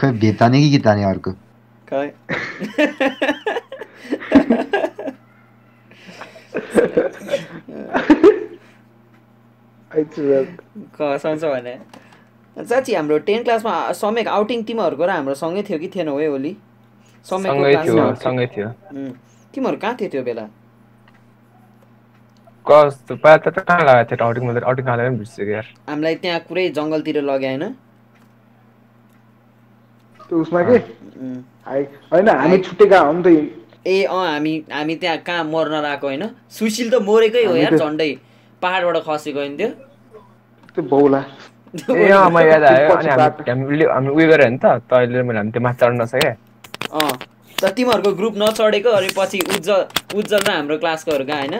[0.00, 1.30] खै भेताने कि गीताने अर्को
[1.88, 2.06] खै
[9.90, 10.38] आइपुग्यो।
[10.96, 11.74] कसम छ भने
[12.56, 16.52] साँच्ची हाम्रो टेन क्लासमा समेक आउटिङ तिमीहरूको र हाम्रो सँगै थियो कि थिएन है ओली
[17.26, 19.12] समेकको सँगै थियो क्लासमा सँगै थियो उम्,
[19.54, 20.44] तिमीहरू कहाँ थियो त्यो बेला
[22.66, 25.66] कस्तो पहिला त कहाँ लगाएको थियो आउटिङ मात्रै आउटिङ हालेर पनि बिर्सियो यार?
[25.88, 27.64] हामीलाई त्यहाँ पुरै जङ्गलतिर लग्यो होइन?
[30.20, 30.76] त्यो उसमा के?
[32.12, 33.28] होइन हामी छुट्टेका हौँ नि त
[33.86, 36.24] ए अँ हामी हामी त्यहाँ कहाँ मर्न लगाएको होइन?
[36.50, 38.10] सुशील त मरेकै हो हामी यार त- झन्डै।
[38.62, 39.68] पाहाडबाट खसेको होइन त्यो।
[40.76, 41.20] त्यो बौला।
[41.74, 45.50] ए अँ म याद आयो। अनि हामी हामी उयो गऱ्यो नि त तैँले मैले हामी
[45.52, 46.30] त्यो माथि चढ्न नसके।
[46.94, 47.12] अँ
[47.58, 49.82] त तिमीहरूको ग्रुप नचढेको अनि पछि उज्जवल
[50.18, 51.54] उज्जवल र हाम्रो क्लासकोहरू कहाँ होइन?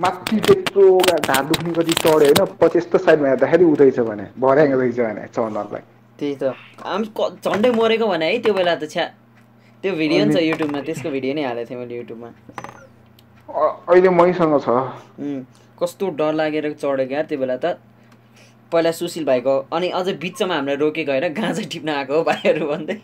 [0.00, 0.86] माथि त्यत्रो
[1.22, 5.82] ढाड दुख्ने गरी चढ्यो होइन पछि यस्तो साइडमा हेर्दाखेरि उठेछ भने भर्याङ रहेछ भने चढ्नलाई
[6.18, 6.44] त्यही त
[7.44, 9.06] झन्डै मरेको भने है त्यो बेला त छ्या
[9.84, 12.30] त्यो भिडियो नि छ युट्युबमा त्यसको भिडियो नै हालेको थिएँ मैले युट्युबमा
[13.88, 14.68] अहिले मैसँग छ
[15.78, 17.76] कस्तो डर लागेर चढेको यार त्यो बेला त
[18.72, 22.96] पहिला सुशील भाइको अनि अझै बिचमा हामीलाई रोकेको होइन गाँजा टिप्न आएको हो भाइहरू भन्दै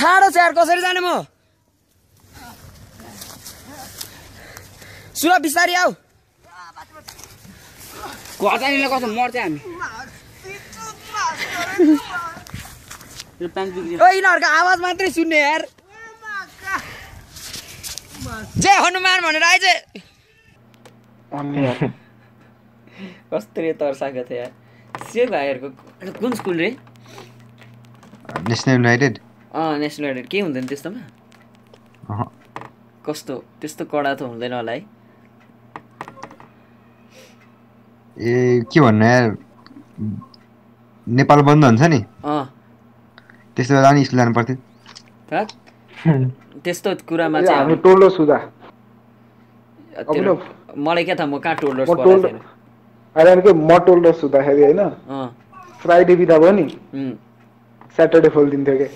[0.00, 1.08] ठाडो यार कसरी जाने म?
[5.20, 5.90] सुन बिस्तारी आऊ।
[8.40, 9.60] घरजानेलाई कस्तो मर्छ हामी?
[13.40, 15.62] ओ यिनीहरूको आवाज मात्रै सुन्ने यार
[18.64, 19.64] जय हनुमान भनेर आइज
[23.32, 24.52] कस्तो तर्साएको थियो यार।
[25.12, 26.70] से भाइहरूको कुन स्कुल रे?
[28.48, 29.14] National united.
[29.50, 31.02] अँ नेसनल आइडेन्ट के हुँदैन त्यस्तोमा।
[33.06, 34.80] कस्तो त्यस्तो कडा त हुँदैन होला है।
[38.16, 39.36] ए के भन्नु यार?
[41.06, 42.00] नेपाल बन्द हुन्छ नि?
[42.24, 42.44] अँ।
[43.56, 44.56] त्यस्तो बेला नि स्कुल जानु पर्थ्यो?
[46.62, 48.38] त्यस्तो कुरामा चाहिँ टोल्लो सुधा।
[50.78, 54.78] मलाई क्या त म कहाँ टोल्डर्स होइन के म टोल्लो सुत्दाखेरि होइन?
[54.78, 55.28] अँ।
[55.82, 56.66] फ्राइडे बिदा भयो नि।
[57.96, 58.88] स्याटरडे खोलिदिन्थ्यो कि?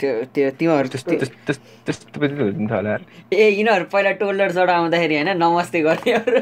[0.00, 2.92] त्यो त्यो तिमीहरू त्यस्तो त्यस्तो त्यस्तो त्यस्तो पनि हुन्थ्यो होला
[3.32, 6.38] ए यिनीहरू पहिला टोल्डर्सबाट आउँदाखेरि होइन नमस्ते गर्नेहरू।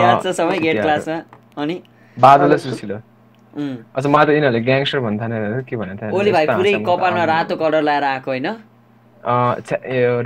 [0.00, 1.18] याद छ सबै गेट। क्लासमा
[1.62, 1.76] अनि?
[2.16, 2.96] बादल सुसिलो।
[3.56, 7.24] उम्, अझ मलाई त यिनीहरूले ग्याङ्स्टर भन्नु थालेन के भन्नु थालेन ओली भाइ पुरै। कपालमा
[7.32, 8.46] रातो कलर लगाएर आएको होइन?
[9.98, 10.20] यो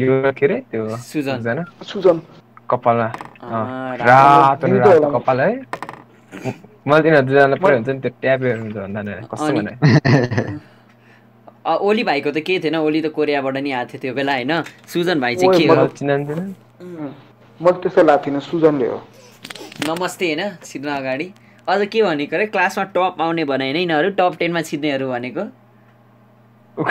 [0.00, 2.16] यो के अरे त्यो सुजन। सुजन।
[2.70, 3.08] कपालमा।
[4.00, 5.50] रातो- रातो। कपाल है।
[6.88, 9.72] मलाई तिनीहरू दुईजनालाई पुरै हुन्छ नि त्यो ट्यापहरू हुन्छ भन्दा नि। कस्तो भने
[11.68, 14.62] ओली भाइको त केही थिएन ओली त कोरियाबाट नि आएको थियो त्यो बेला होइन?
[14.88, 15.74] सुजन भाइ चाहिँ ओए, के हो?
[17.60, 18.98] मैले लाग्थेन थिइनँ सुजनले हो।
[19.88, 20.42] नमस्ते होइन?
[20.64, 21.32] छिर्न अगाडि।
[21.68, 25.44] अझ के भनेको अरे क्लासमा टप आउने भने होइन यिनीहरू टप टेनमा छिर्नेहरू भनेको।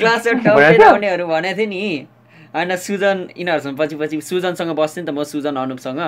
[0.00, 0.82] क्लासमा टप टेन?
[0.82, 2.06] आउनेहरू भनेको थियो नि।
[2.54, 6.00] होइन सुजन यिनीहरूसँग पछि पछि सुजनसँग बस्थेँ नि त म सुजन अनुपसँग।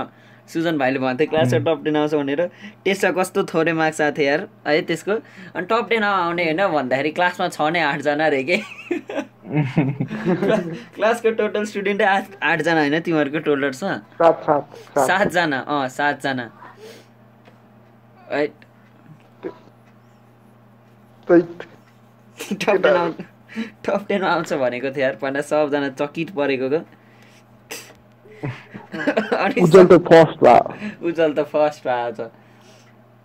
[0.52, 2.40] सुजन भाइले भन्थ्यो क्लासमा टप टेन आउँछ भनेर
[2.85, 4.40] टेस्टमा कस्तो थोरै मार्क्स आएको थियो यार?
[4.66, 5.12] है त्यसको।
[5.54, 8.56] अनि टप टेन आउने होइन भन्दाखेरि क्लासमा छ नै आठजना रे के?
[10.96, 14.64] क्लासको टोटल स्टुडेन्टै आठ आठजना होइन तिमीहरूको सात सात
[14.98, 16.46] सातजना अँ सातजना।
[21.26, 23.16] टप टेन आउँछ
[23.87, 26.68] टप टेनमा आउँछ भनेको थियो यार पहिला सबजना चकित परेको
[28.46, 30.62] अनि उज्जवल त फर्स्ट भयो
[31.09, 32.30] उज्जवल त फर्स्ट आएको छ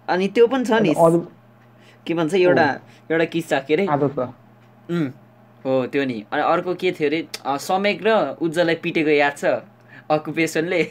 [0.08, 0.94] अनि त्यो पनि छ नि।
[2.08, 2.68] के भन्छ एउटा
[3.12, 3.86] एउटा किस्सा के अरे?
[5.66, 7.20] हो त्यो नि। अनि अर्को के थियो अरे?
[7.46, 8.10] समेक र
[8.42, 9.46] उज्जवललाई पिटेको याद छ?
[10.10, 10.82] अकुपेसनले।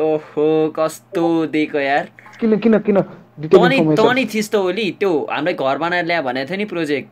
[0.00, 2.04] ओहो कस्तो दिएको यार।
[2.40, 3.00] किन किन किन?
[3.40, 7.08] तनी तनी थिइस् त। ओली। त्यो हामीलाई घर बनाएर ल्यायो भनेको थियो नि प्रोजेक्ट।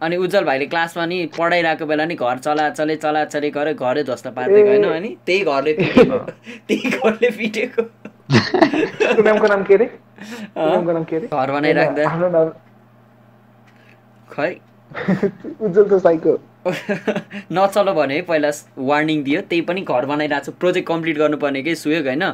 [0.00, 4.02] अनि उज्जवल भाइले क्लासमा नि पढाइरहेको बेला नि घर चला चले चला चले गरे घरै
[4.04, 4.84] ध्वस्त पारिदिएको होइन?
[4.92, 6.18] अनि त्यही घरले पिटेको
[6.68, 7.82] त्यही घरले पिटेको।
[11.32, 12.02] घर बनाइराख्दा।
[14.30, 14.52] खै?
[15.60, 16.32] उज्जवल त साइको।
[17.52, 21.74] नचलो भने है पहिला वार्निङ दियो। त्यही पनि घर बनाइरहेको छु। प्रोजेक्ट कम्प्लिट गर्नुपर्ने के
[21.74, 22.24] सुयोग होइन?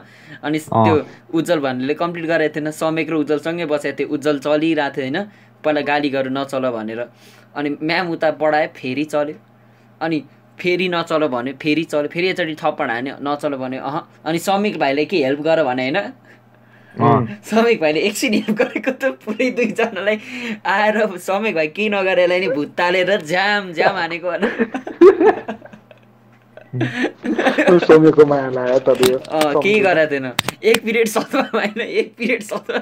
[0.42, 0.94] अनि त्यो
[1.30, 5.18] उज्जवल भन्नेले कम्प्लिट गरेको थिएन। समेक र उज्जवलसँगै बसेको थियो उज्जवल चलिरहेको थियो होइन?
[5.64, 7.00] पहिला गाली गर्नु नचल भनेर।
[7.56, 9.36] अनि म्याम उता पढायो फेरि चल्यो।
[10.00, 10.18] अनि
[10.58, 15.04] फेरि नचल भन्यो फेरि चल्यो। फेरि एकचोटि थप्पड हान्यो नचल भन्यो अह। अनि समीक भाइले
[15.04, 15.98] के हेल्प गर भने होइन?
[17.50, 20.16] समीक भाइले एकछिन हेल्प गरेको त पुरै दुईजनालाई
[20.66, 24.28] आएर समीक भाइ केही नगरेलाई नि भुत तालेर ज्याम ज्याम हानेको
[29.12, 30.26] अँ, केही गरेको थिएन।
[30.72, 32.80] एक पिरियड सत्रमा होइन एक पिरियड कुटियो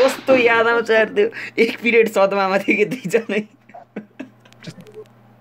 [0.00, 1.26] कस्तो याद आउँछ त्यो
[1.58, 3.40] एक पिरियड सदमामा थियो कि दुईजनै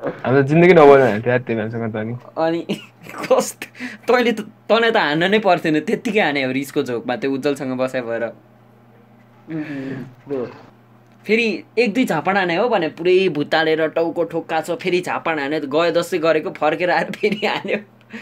[0.02, 2.62] हाम्रो जिन्दगी थियो त्यो मान्छेसँग त नि अनि
[3.18, 3.68] कस्तो
[4.08, 8.02] तैँले त तँलाई त हान्न नै पर्थेन त्यत्तिकै हाने हो रिसको झोकमा त्यो उज्जवलसँग बसाइ
[8.02, 8.24] भएर
[11.26, 11.48] फेरि
[11.78, 15.92] एक दुई झापड हाने हो भने पुरै भुत्तालेर टाउको ठोक्का छ फेरि झापड हान्यो गयो
[15.94, 17.78] जस्तै गरेको फर्केर आएर फेरि हान्यो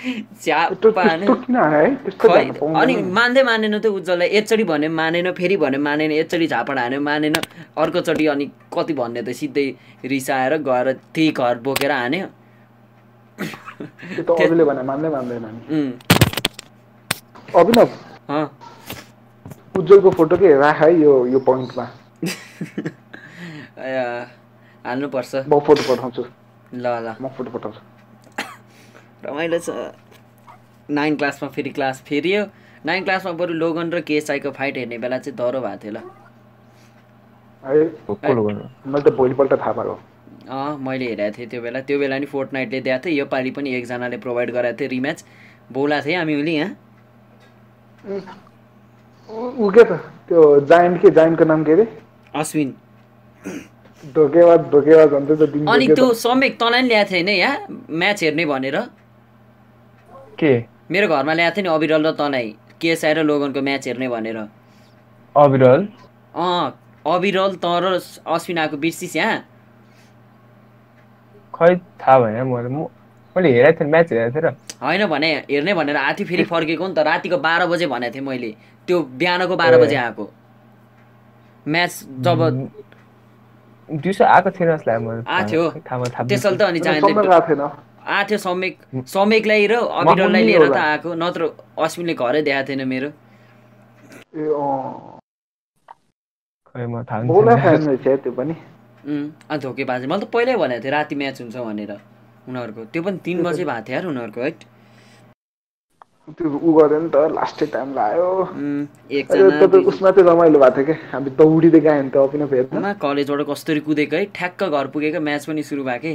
[2.81, 7.35] अनि। मान्दै मानेन त्यो उज्जवललाई एकचोटि भन्यो मानेन फेरि भन्यो मानेन एकचोटि झापड हान्यो मानेन।
[7.83, 8.45] अर्कोचोटि अनि
[8.75, 9.67] कति भन्ने त सिधै
[10.11, 12.27] रिसाएर गएर त्यही घर बोकेर हान्यो।
[14.27, 14.29] त
[17.55, 17.89] अभिनव।
[19.79, 20.47] उज्जवलको फोटो के?
[20.59, 21.85] राख है यो यो पोइन्टमा
[24.87, 26.23] हाल्नुपर्छ। म फोटो पठाउँछु।
[26.75, 27.96] ल ल। म फोटो पठाउँछु।
[29.25, 29.69] रमाइलो छ
[30.89, 32.45] नाइन क्लासमा फेरि क्लास फेरियो।
[32.85, 35.97] नाइन क्लासमा बरु लोगन र केएसआईको फाइट हेर्ने बेला चाहिँ डह्रो भएको थियो ल।
[37.63, 39.95] है कसले गर्नु मैले त भोलिपल्ट थाहा पाएको।
[40.47, 43.69] अँ मैले हेरेको थिएँ त्यो बेला। त्यो बेला नि फोर्ट नाइटले दिएको थियो। योपालि पनि
[43.75, 45.23] एकजनाले प्रोभाइड गराएको थियो रिम्याच
[45.71, 46.71] बोला थिएँ हामी उहिले यहाँ
[49.27, 49.91] ऊ के त?
[50.27, 50.39] त्यो
[50.71, 51.85] जायन्ट के जायन्टको नाम के अरे?
[52.35, 52.69] अश्विन।
[55.67, 57.57] अनि त्यो समेक तँलाई नि ल्याएको थियो होइन यहाँ
[57.89, 58.77] म्याच हेर्ने भनेर।
[60.39, 60.53] के?
[60.91, 62.47] मेरो घरमा ल्याएको थियो नि अविरल र तँलाई
[62.81, 64.37] केएसआई र लोगनको म्याच हेर्ने भनेर।
[65.35, 65.87] अविरल?
[66.35, 66.65] अँ
[67.05, 67.85] अविरल तँ र
[68.25, 69.37] अश्विन आएको बिर्सिस यहाँ।
[71.53, 72.87] खै थाहा भएन मैले म
[73.35, 76.93] मैले हेरेको थिएँ म्याच हेरेको थिएँ र। होइन भने हेर्ने भनेर आथी फेरि फर्केको नि
[76.93, 78.51] त। रातिको बाह्र बजे भनेको थिएँ मैले।
[78.87, 80.25] त्यो बिहानको बाह्र। बजे आएको।
[81.65, 82.39] म्याच जब
[83.89, 86.79] दिउँसो आएको थिएन जस्तो लाग्यो मलाई आएको थियो थाहा थाहा त्यसैले त अनि
[88.07, 88.73] आएको थियो सौमिक
[89.13, 91.41] सौमिकलाई र अविरललाई पनि लिएर त। आएको नत्र
[91.85, 93.09] अश्विनले घरै देखाएको थिएन मेरो।
[99.49, 101.91] अनि धोकेबाजी। मैले त पहिल्यै भनेको थिएँ राति म्याच हुन्छ भनेर
[102.47, 104.51] उनीहरूको। त्यो पनि तिन बजे भएको थियो यार उनीहरूको है
[106.27, 107.87] त्यो उ गऱ्यो नि त लास्टै टाइम
[109.59, 112.15] तपाईँ उसमा चाहिँ रमाइलो भएको थियो क्या हामी दौडिँदै गयो नि त
[113.03, 116.11] कलेजबाट कस्तरी कुदेको है ठ्याक्क घर पुगेको म्याच पनि सुरु भएको।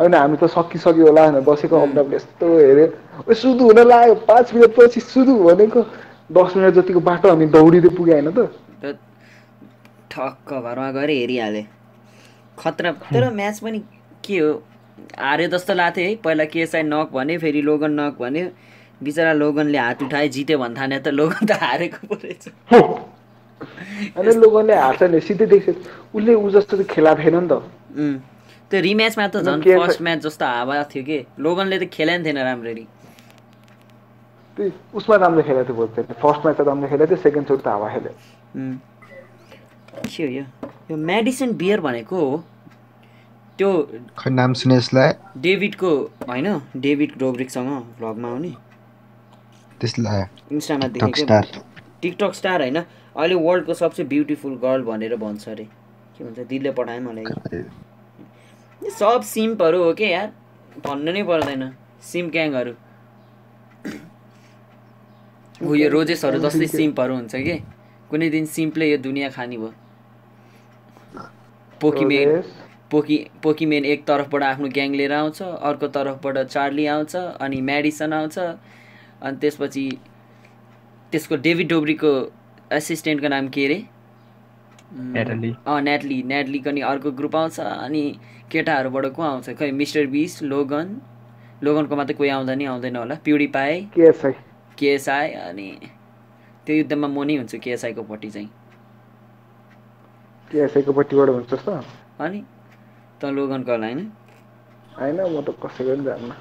[0.00, 2.86] होइन हामी त सकिसक्यो होला भनेर बसेको अब्दाबले यस्तो हेऱ्यो।
[3.28, 5.80] ओ सुधु हुन लाग्यो। पाँच मिनटपछि सुधु भनेको
[6.32, 8.38] दस मिनट जतिको बाटो हामी दौडिँदै पुग्यो होइन त।
[10.10, 11.66] ठक्क घरमा गएर हेरिहालेँ।
[12.58, 13.78] खतरा तर म्याच पनि
[14.24, 14.50] के हो?
[15.18, 18.46] हार्यो जस्तो लाग्थ्यो है। पहिला केएसआई नक भन्यो फेरि लोगन नक भन्यो।
[19.02, 22.44] बिचरा लोगनले हात उठाए जित्यो भन्ने थाने त लोगन त हारेको पो रहेछ।
[24.16, 25.68] अनि लोगनले हार्छ नि सिधै देख्छ।
[26.14, 27.52] उसले ऊ जस्तो त खेला थिएन नि त।
[28.70, 31.18] त्यो रिम्याचमा त झन् फर्स्ट म्याच जस्तो हावा थियो कि?
[31.38, 32.86] लोगनले त खेलेन थिएन राम्ररी।
[34.94, 37.88] उसमा राम्रो खेलेको थियो भोलि फर्स्ट म्याच त राम्रो खेलेको थियो सेकेन्ड चोटि त हावा
[37.94, 38.12] खेल्यो.
[40.06, 40.44] के हो यो?
[40.90, 42.36] यो मेडिसिन बियर भनेको हो।
[43.58, 43.70] त्यो
[44.18, 45.12] खै नाम सुने यसलाई?
[45.36, 45.90] डेभिडको
[46.28, 46.48] होइन?
[46.76, 48.52] डेभिड डोब्रिकसँग भ्लगमा आउने
[49.80, 51.44] त्यसलाई इन्स्टामा टिकटक देखेको। स्टार
[52.02, 52.78] टिकटक स्टार होइन?
[53.16, 56.38] अहिले वर्ल्डको सबसे ब्युटिफुल गर्ल भनेर भन्छ अरे। के भन्छ?
[56.38, 57.24] दिदीले पठायो मलाई।
[58.88, 60.32] सब सिम्पहरू हो के यार?
[60.84, 61.62] भन्नु नै पर्दैन।
[62.02, 62.72] सिम ग्याङहरू।
[65.62, 67.56] ऊ यो रोजेसहरू जस्तै सिम्पहरू हुन्छ कि?
[68.10, 69.72] कुनै दिन सिम्पले यो दुनियाँ खाने भयो।
[71.80, 72.42] पोकिमेन
[72.90, 78.38] पोकी पोकिमेन एक तर्फबाट आफ्नो ग्याङ लिएर आउँछ अर्को तर्फबाट चार्ली आउँछ अनि म्याडिसन आउँछ
[78.38, 79.84] अनि त्यसपछि
[81.12, 82.10] त्यसको डेभिड डोब्रीको
[82.72, 83.78] एसिस्टेन्टको नाम के अरे?
[84.92, 88.02] नेटली अँ नेटली नेटलीको नि अर्को ग्रुप आउँछ अनि
[88.50, 89.48] केटाहरूबाट को आउँछ?
[89.50, 90.86] खै मिस्टर बिस लोगन
[91.62, 94.32] लोगनको मात्रै कोही आउँदा नि आउँदैन होला। प्युडी पाए केएसआई
[94.78, 95.68] केएसआई अनि
[96.66, 98.48] त्यो युद्धमा म नै हुन्छु केएसआईको पट्टि चाहिँ।
[100.50, 101.52] केएसआईको पट्टिबाट हुन्छ
[102.20, 102.40] अनि
[103.20, 104.00] त लोगनको होला होइन?
[104.98, 106.32] होइन म त कसैको पनि जान्न।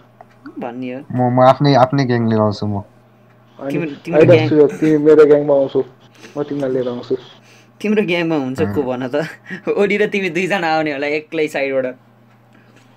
[0.60, 2.84] भन्ने हो। म आफ्नै आफ्नै ग्याङ लिएर आउँछु म।
[3.60, 5.80] मेरो ग्याङमा आउँछु।
[6.38, 7.16] म तिमीलाई लिएर आउँछु।
[7.82, 9.16] तिम्रो ग्याङमा हुन्छ को भन त
[9.72, 11.86] ओडी र तिमी दुईजना आउने होला एक्लै साइडबाट।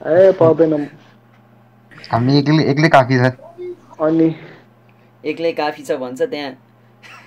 [0.01, 0.73] ए पाउँदैन
[2.11, 3.25] हामी एक्लै एक्लै काफी छ।
[4.07, 4.29] अनि?
[5.25, 6.53] एक्लै काफी छ भन्छ त्यहाँ।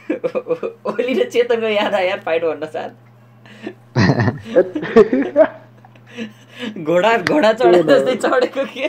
[0.91, 2.91] ओली र चेतनको याद आयो यार फाइट भन्न साथ।
[6.87, 8.87] घोडा घोडा चढे जस्तै चढेको के?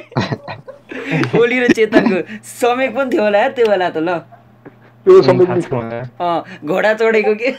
[1.38, 2.18] ओली र चेतनको
[2.50, 4.10] समेक पनि थियो होला यार त्यो बेला त ल।
[5.08, 7.50] घोडा चढेको के?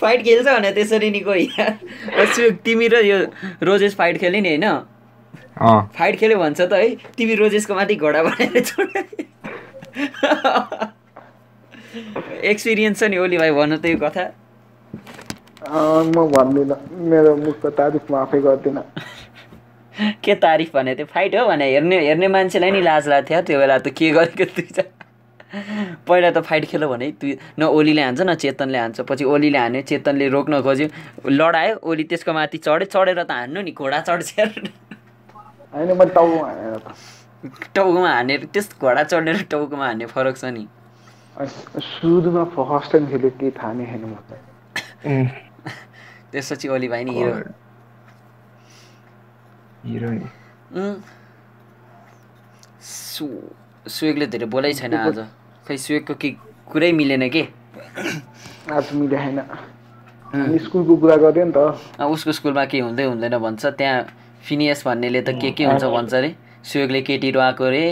[0.00, 1.48] फाइट खेल्छ भने त्यसरी नि कोही।
[2.64, 3.18] तिमी र यो
[3.62, 4.64] रोजेस फाइट खेल्यो नि होइन?
[5.60, 6.96] अँ। फाइट खेल्यो भन्छ त है?
[7.16, 8.62] तिमी रोजेसको माथि घोडा बनाएर
[12.44, 14.24] एक्सपिरियन्स छ नि ओली भाइ भन्नु त यो कथा।
[15.66, 16.76] अँ, म भन्दिनँ।
[17.10, 18.84] मेरो मुखको तारिफ म आफै गर्दिनँ।
[20.24, 21.06] के तारिफ भने त्यो?
[21.14, 24.95] फाइट हो भने हेर्ने हेर्ने मान्छेलाई नि लाज लाग्थ्यो। त्यो बेला त के गरेको दुईजना
[26.08, 29.82] पहिला त फाइट खेल्यो भने दुई न ओलीले हान्छ न चेतनले हान्छ। पछि ओलीले हान्यो
[29.90, 30.86] चेतनले रोक्न खोज्यो
[31.30, 34.52] लडायो ओली त्यसको माथि चढ्यो चढेर त हान्नु नि घोडा चढ्छ यार।
[35.72, 36.86] होइन मैले टाउको हानेर त।
[37.74, 40.66] टाउकोमा हानेर त्यस घोडा चढेर टाउकोमा हान्ने फरक छ नि।
[41.36, 44.30] सुरुमा फर्स्ट टाइम खेल्यो केही थाहा नै छैन म त
[46.32, 47.34] त्यसपछि ओली भाइ नि हिरो।
[49.86, 50.26] हिरो नि.
[52.82, 53.26] सु
[53.86, 55.18] सुवेगले धेरै बोलै छैन आज।
[55.66, 56.28] खै सुवेगको के
[56.70, 57.42] कुरै मिलेन के?
[58.70, 59.38] आज मिले छैन।
[60.34, 61.58] हामी स्कुलको कुरा गऱ्यो नि त।
[62.02, 63.98] उसको स्कुलमा के हुँदै हुँदैन भन्छ। त्यहाँ
[64.42, 66.30] फिनियस भन्नेले त के के हुन्छ भन्छ अरे
[66.66, 67.84] सुवेगले केटीहरू आएको अरे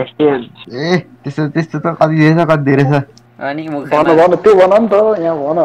[0.00, 0.24] यस्तै
[0.72, 2.92] ए त्यस्तो त्यस्तो त कति धेरै छ कति धेरै छ?
[3.36, 3.76] अनि भन
[4.32, 5.58] नि त यहाँ भन।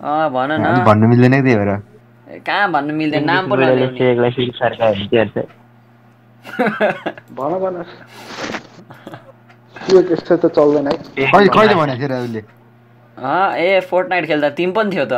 [0.00, 1.70] अँ भन हामी न भन्नु मिल्दैन त्यही भएर?
[2.48, 3.24] कहाँ भन्नु मिल्दैन?
[3.24, 3.56] नाम पो
[7.36, 7.76] भन भन।
[9.88, 12.40] त्यो त्यस्तो त चल्दैन है। कहिले कहिले भनेको थियो र उसले?
[13.16, 15.14] अँ ए फोर्ट नाइट खेल्दा तिमी पनि थियो त।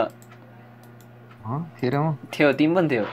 [2.34, 3.04] थियो तिमी पनि थियो।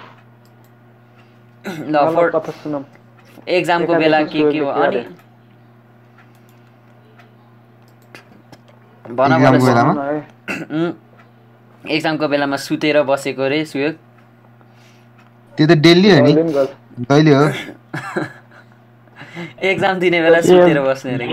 [1.91, 2.33] ल फोर्ट
[3.57, 4.69] एक्जामको बेला के के हो?
[4.69, 5.01] अनि?
[9.05, 9.29] भन
[11.95, 12.57] एक्जामको बेलामा?
[12.67, 13.93] सुतेर बसेको अरे सुयोग।
[15.57, 16.33] त्यो त डेली हो नि।
[17.09, 17.45] कहिले हो।
[19.71, 21.26] एक्जाम दिने बेला सुतेर बस्ने अरे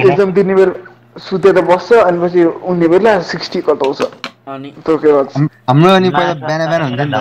[0.00, 0.72] एक्जाम दिने बेला
[1.18, 4.00] सुतेर बस्छ अनि पछि उन्ने बेला सिक्सटी कटाउँछ।
[4.48, 4.68] अनि?
[5.68, 7.14] हाम्रो अनि पहिला बिहान बिहान हुन्छ नि।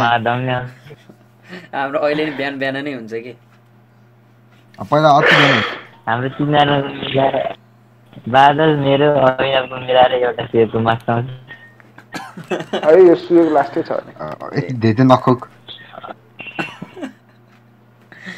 [1.75, 3.33] हाम्रो अहिले नि बिहान बिहान नै हुन्छ कि?
[4.79, 5.59] पहिला अति बिहान।
[6.07, 7.35] हाम्रो तिनजना मिलाएर
[8.29, 11.27] बादल मेरो अभिनवको मिलाएर एउटा मार्क्स आउँछ
[12.85, 15.39] है यो सुयोग लास्टै छ यति धेरै नखोक।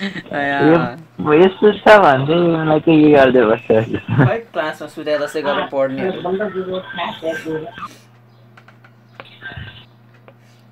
[0.03, 3.67] यस्तो छ भने चाहिँ मलाई के के गर्दै बस्छ
[4.21, 6.01] खै क्लासमा सुते जस्तै गरेर पढ्ने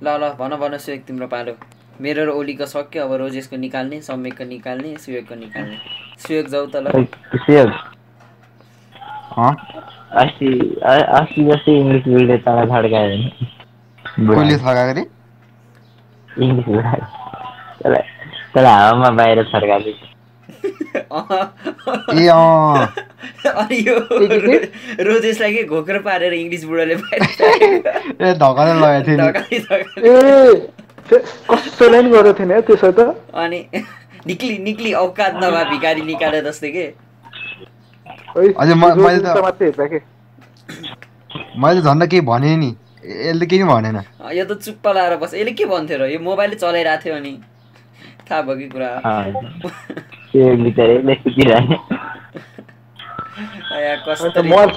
[0.01, 1.53] ल ल भन भन सुयोग तिम्रो पालो
[2.01, 5.77] मेरो र ओलीको सक्यो अब रोजेसको निकाल्ने सम्यकको निकाल्ने सुयोगको निकाल्ने
[6.19, 6.85] सुयोग जाऊ त ल
[10.13, 10.47] अस्ति
[11.11, 15.05] अस्ति जस्तै इङ्ग्लिस बुढीले तँलाई थड्कायो भने
[16.29, 16.95] इङ्ग्लिस बुढा
[18.53, 19.39] तँलाई हावामा बाहिर
[21.11, 22.87] अँ
[23.51, 23.95] अनि यो
[25.07, 30.11] रोजेसलाई के घोक्रो पारेर इङ्ग्लिस बुढोले धकाले लगाएको थियो नि ढकाली ढकाली। ए
[31.09, 31.17] त्यो
[31.51, 32.99] कसैलाई नि गरेको थिएन त्यसो त
[33.43, 33.59] अनि
[34.27, 36.85] निक्ली निक्ली औकात नभए भिकारी निकाले जस्तै के
[38.35, 39.99] मैले त- जुत्ता मात्रै हेर्दा के
[41.63, 42.69] मैले झन्डा केही भने नि
[43.05, 43.97] यसले केही भनेन
[44.37, 47.33] यो त चुप्प लाएर बस यसले के भन्थ्यो र यो मोबाइलले चलाइरहेको थियो अनि
[48.29, 48.89] थाहा भयो कि कुरा
[54.43, 54.69] मोबाइल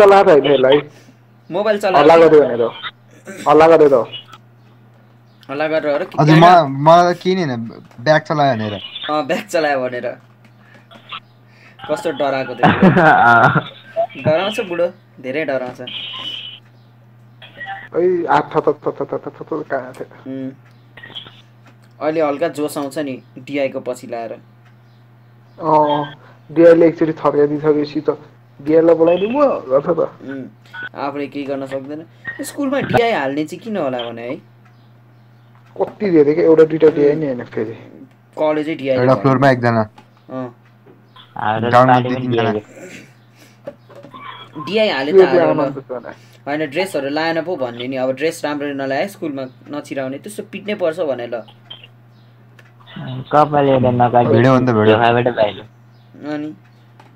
[1.50, 2.62] मोबाइल हल्ला चलाएर गर्यो भनेर
[3.48, 3.94] हल्ला गरेर
[5.48, 6.44] हल्ला म
[6.86, 7.62] मलाई केही नि होइन
[8.00, 10.06] ब्याग चलायो भनेर अँ, ब्याग चलायो भनेर
[11.78, 14.86] कस्तो डराएको थियो डराउँछ बुढो
[15.20, 15.86] धेरै डराउँछ है
[18.26, 20.50] हात थत थत थत थत थत कहाँ थियो उम्।
[22.04, 24.32] अहिले हल्का जोस आउँछ नि डिआईको पछि लाएर।
[25.58, 26.04] अँ
[26.52, 28.10] डिआरले एकचोटि थर्काइदिइसकेपछि त
[28.60, 29.36] म
[29.70, 30.46] गर्छ त। उम्।
[30.94, 32.00] आफूले केही गर्न सक्दैन।
[32.44, 34.36] स्कुलमा डिआई हाल्ने चाहिँ किन होला भने है?
[35.76, 37.74] कति धेरै क्या एउटा दुइटा डिआई नि होइन फेरि।
[38.36, 39.82] कलेजै डिआई एउटा फ्लोरमा एकजना।
[44.66, 45.20] डिआई हाले त।
[46.46, 50.98] होइन ड्रेसहरू लाएन पो भन्ने नि। अब ड्रेस राम्ररी नलाए स्कुलमा नचिराउने। त्यस्तो पिट्नै पर्छ
[51.00, 52.83] भने ल कपाल एउटा नकाटी भिडियो भने त भिडियो। ढोकाबाट बाहिर
[56.34, 56.54] अनि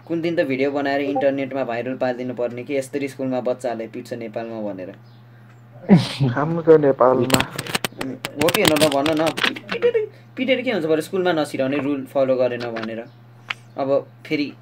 [0.07, 4.61] कुन दिन त भिडियो बनाएर इन्टरनेटमा भाइरल पारिदिनु पर्ने कि यस्तरी स्कुलमा बच्चाहरूले पिट्छ नेपालमा
[4.61, 4.91] भनेर?
[6.35, 7.41] हाम्रो नेपालमा।
[8.05, 9.23] उम्, हो कि होइन ल भन न
[9.73, 9.97] पिटेर
[10.37, 11.01] पिटेर के हुन्छ बरु?
[11.01, 13.01] स्कुलमा नसिराउने रुल फलो गरेन भनेर।
[13.79, 13.89] अब
[14.27, 14.53] फेरि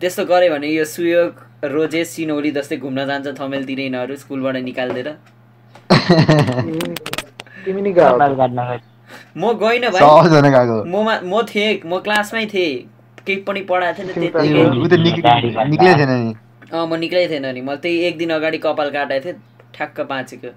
[0.00, 1.32] त्यस्तो गऱ्यो भने यो सुयोग
[1.64, 5.08] रोजेस सिनौली जस्तै घुम्न जान्छ थमेलतिर यिनीहरू स्कुलबाट निकालिदिएर।
[9.36, 12.72] म गइनँ भाइ। सबजना गएको ममा म थिएँ म क्लासमै थिएँ।
[13.26, 16.34] केही पनि पढाएको थिएन ए, त्यतिकै ऊ त निक- निक्लै थिएन नि।
[16.72, 19.36] अँ म निक्लै थिएन नि। मैले त्यही एक दिन अगाडि कपाल काटेको थिएँ
[19.74, 20.50] ठ्याक्क बाँचेको।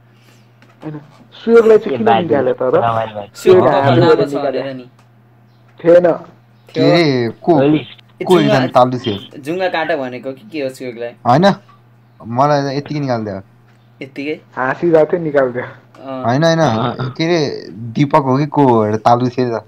[9.40, 11.10] जुङ्गा काट भनेको कि के हो सुयोगलाई?
[11.28, 11.46] होइन।
[12.22, 13.42] मलाई त यत्तिकै निकालिदियो।
[14.02, 14.40] यत्तिकै?
[14.56, 15.66] हाँसिरहेको थियो निकालिदियो।
[16.08, 16.60] होइन होइन
[17.12, 17.40] के अरे
[17.94, 18.64] दिपक हो कि को
[19.00, 19.64] तालु थियो त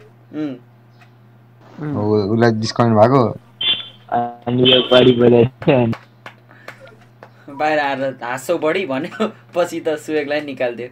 [1.80, 3.22] उसलाई डिस्काउन्ट भएको
[7.52, 10.90] बाहिर आएर हाँसौ बढी भन्यो पछि त सुयोगलाई निकालिदियो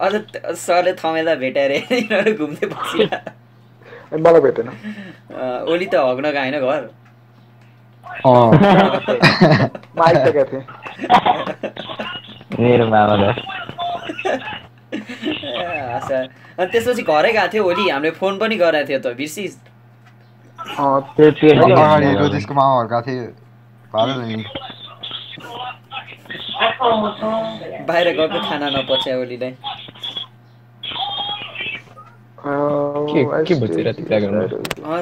[0.00, 0.12] अझ
[0.58, 2.66] सरले थमेदा भेटाएर यिनीहरू घुम्दै
[3.06, 4.68] अनि मलाई भेटेन
[5.68, 6.82] ओली त हग्न गएन घर
[8.24, 8.48] अँ
[9.96, 10.64] म आइसकेको थिएँ
[12.60, 13.38] मेरो मामा हाँस।
[16.58, 19.72] अनि त्यसपछि घरै गएको थियो ओली हामीले फोन पनि गराएको थियो त बिर्सिस थियो।
[27.88, 29.52] बाहिर गएको खाना नपच्या ओलीलाई।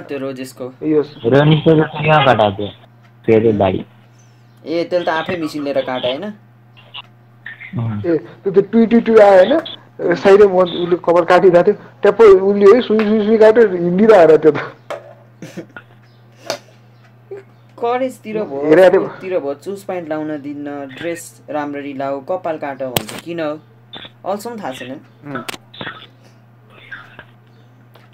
[0.09, 0.69] त्यो रोजेसको
[4.65, 6.25] ए त्यसले त आफै मिसिन लिएर काट होइन?
[7.73, 9.53] ए त्यो त टुई टुई टुई आयो होइन?
[10.23, 14.53] साइडै म उसले कभर काटिरहेको थियो। ट्याप्पै उसले है सुई सुई सुई काट्यो हिँडिरहेर त्यो
[14.53, 14.59] त।
[17.79, 20.69] कलेजतिर हेरेको भयो थिएँ। तिर भयो चुज प्यान्ट लाउन दिन्न
[20.99, 23.53] ड्रेस राम्ररी लाऊ कपाल काट भन्छ किन हो?
[24.27, 25.01] अल्छौँ थाहा छैन।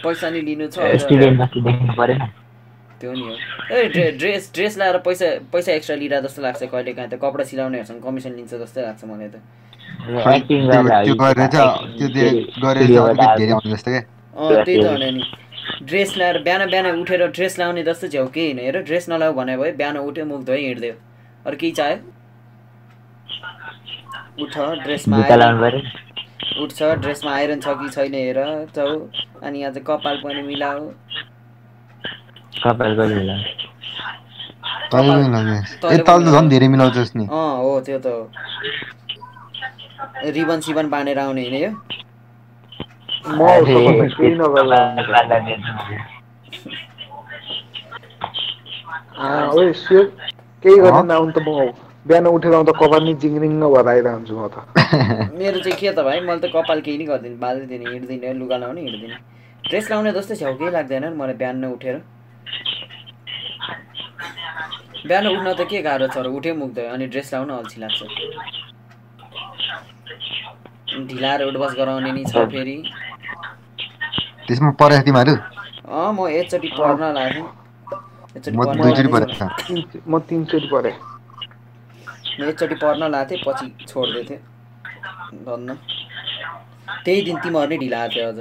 [0.04, 0.78] पैसा नि लिनु छ।
[3.00, 3.36] त्यो नि हो।
[3.76, 7.44] ए ड्रे- ड्रेस ड्रेस लाएर पैसा पैसा एक्स्ट्रा लिएर जस्तो लाग्छ कहिले काहीँ त। कपडा
[7.44, 9.40] सिलाउनेहरूसँग कमिसन लिन्छ जस्तै लाग्छ मलाई त।
[14.64, 15.22] त्यही त भने नि।
[15.82, 18.58] ड्रेस लाएर बिहान बिहान उठेर ड्रेस लाउने जस्तो छेउ केही होइन?
[18.58, 20.92] हेर ड्रेस नलाऊ भने भयो बिहान उठ्यो मुख धोइ हिँड्यो
[21.46, 21.96] अरू केही चाह्यो?
[24.42, 25.16] उठ ड्रेसमा
[26.60, 28.38] उठ्छ ड्रेसमा आइरन छ कि छैन हेर
[28.76, 29.08] जाऊ
[29.42, 30.90] अनि अझ कपाल पनि मिलाऊ।
[32.60, 33.42] लगाए
[34.90, 35.56] तैँले
[35.88, 38.20] ए तल त झन् धेरै मिलाउँछस् नि अँ हो त्यो त हो
[40.30, 41.70] रिबन सिबन बाँधेर आउने होइन यो
[50.62, 51.48] केही गरेर नआउनु त म
[52.06, 54.56] बिहान उठेर आउँदा कपाल नि जिङरिङ्ग भएर आइरहन्छु म त
[55.34, 58.80] मेरो चाहिँ के त भाइ मैले त कपाल केही नै गर्दिनँ बाल्दिनँ हिँड्दिनँ लुगा लाउने
[58.80, 59.18] हिँड्दिनँ
[59.64, 61.96] ड्रेस लाउने जस्तै छेउ केही लाग्दैन मलाई बिहान नै उठेर
[65.06, 68.00] बिहान उठ्न त के गाह्रो छ र उठे मुक्दैन अनि ड्रेस लाउन अल्छी लाग्छ।
[71.08, 72.76] ढिलाएर उठबस गराउने नि छ फेरि।
[74.46, 77.46] त्यसमा परेछ तिमीहरू अँ म एकचोटि पढ्न लाग्थेँ
[78.36, 80.96] एकचोटि म तिनचोटि परेँ
[82.40, 84.42] म एकचोटि पढ्न लाएको थिएँ पछि छोडिदिएको थिएँ
[85.46, 85.68] धन्न
[87.04, 88.38] त्यही दिन तिमीहरू नै ढिला आएको थियो अझ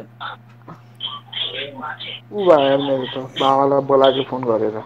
[2.31, 4.77] ऊ भयो मेरो त बाबालाई बोलाएको फोन गरेर।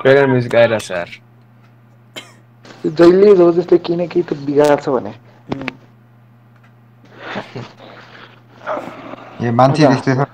[0.00, 0.54] के म्युजिक
[2.90, 5.14] जहिले रोजेसले केही न केही त बिगार्छ भने।
[9.42, 10.28] ए मान्छे त्यस्तै छ।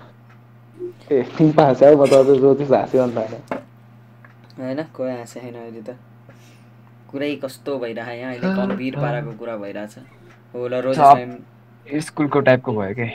[1.11, 3.43] ए तिमी हाँस्यो है म त अझ रोजेस हाँस्यो अन्त होइन।
[4.59, 5.97] होइन कोही हाँसे छैन अहिले त।
[7.11, 8.33] कुरै कस्तो भइरहेको यहाँ?
[8.33, 9.95] अहिले गम्भीर पाराको कुरा भइरहेछ
[10.55, 11.31] हो ल टाइम
[12.01, 13.07] स्कुलको टाइपको भयो कि?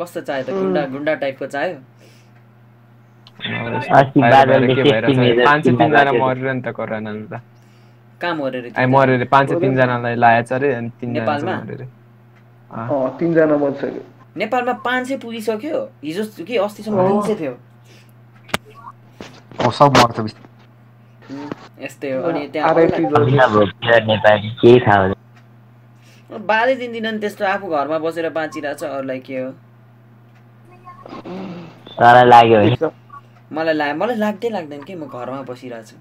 [0.00, 0.50] कस्तो चाह्यो त?
[0.50, 1.76] गुन्डा गुन्डा टाइपको चाह्यो।
[8.90, 10.16] मरेर पाँच तिनजनालाई
[10.50, 11.54] अरे अनि तिनजना नेपालमा?
[13.18, 17.54] तिनजना पाँच सय पुगिसक्यो। हिजो कि अस्तिसम्म तिन सय थियो।
[19.70, 19.90] सब
[21.82, 22.74] यस्तै हो अनि त्यहाँ
[26.30, 29.50] बाधै दिँदिन नि त्यस्तो आफू घरमा बसेर बाँचिरहेको छ अरूलाई के हो
[31.94, 32.90] तर लाग्यो
[33.52, 35.96] मलाई ला मलाई लाग्दै लाग्दैन कि म घरमा बसिरहेको छु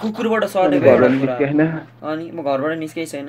[0.00, 3.28] कुकुरबाट सर्ने अनि म घरबाट निस्केकै छैन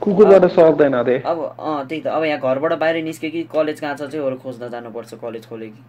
[0.00, 3.94] कुकुरबाट सर्दैन अरे अब अँ त्यही त अब यहाँ घरबाट बाहिर निस्के कि कलेज कहाँ
[3.96, 5.82] छ चाहिँ अरू खोज्न जानुपर्छ कलेज खोले कि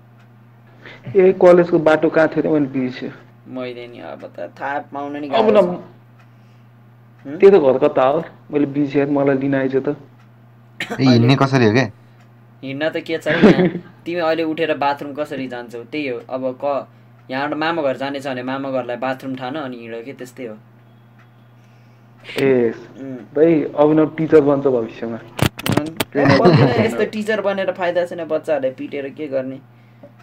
[1.20, 3.12] ए कलेजको बाटो कहाँ थियो मैले बिर्सेँ
[3.48, 5.70] मैले नि अब त थाहा पाउन नि अब।
[7.26, 9.96] त्यो त घर कता हो मैले बिर्सेँ मलाई लिन आइज त।
[11.00, 11.88] हिँड्ने कसरी हो क्या
[12.64, 13.28] हिँड्न त के छ
[14.06, 15.84] तिमी अहिले उठेर बाथरुम कसरी जान्छौ?
[15.92, 16.88] त्यही हो अब क
[17.30, 20.56] यहाँबाट मामा घर जाने छ भने मामा घरलाई बाथरुम ठान अनि हिँड के त्यस्तै हो।
[22.42, 22.72] ए
[23.36, 25.20] भाइ अभिनव टिचर बन्छ भविष्यमा।
[26.18, 29.60] यस्तो टिचर बनेर फाइदा छैन बच्चाहरूलाई पिटेर के गर्ने?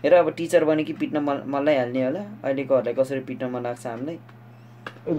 [0.04, 2.20] हेर अब टिचर बने कि पिट्न मन मलाई हाल्ने होला?
[2.44, 4.18] अहिलेकोहरूलाई कसरी पिट्न मन लाग्छ हामीलाई?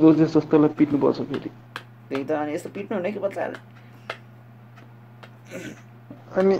[0.02, 1.50] रोजेस जस्तोलाई पिट्नुपर्छ फेरि।
[2.10, 3.60] त्यही त अनि यस्तो पिट्नु हुने कि बच्चाहरूले
[6.38, 6.56] अनि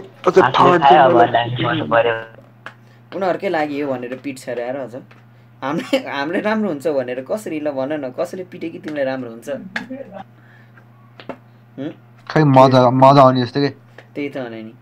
[3.16, 4.94] उनीहरूकै लागि हो भनेर पिट्छ अरे यार अझ।
[5.62, 9.48] हामीले हामीले राम्रो हुन्छ भनेर कसरी ल भन न कसरी पिटे कि तिमीलाई राम्रो हुन्छ?
[12.30, 13.70] खै मजा मजा आउने जस्तो के?
[14.14, 14.72] त्यही त भने नि।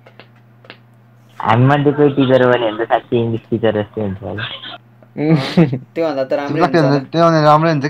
[1.45, 4.45] हामीमध्ये कोही टिचर भने त साँच्चै इङ्ग्लिस टिचर जस्तै हुन्छ होला
[5.95, 7.85] त्योभन्दा त राम्रै तिमीलाई हुन्छ त्यो होला। त्यो भने राम्रै हुन्छ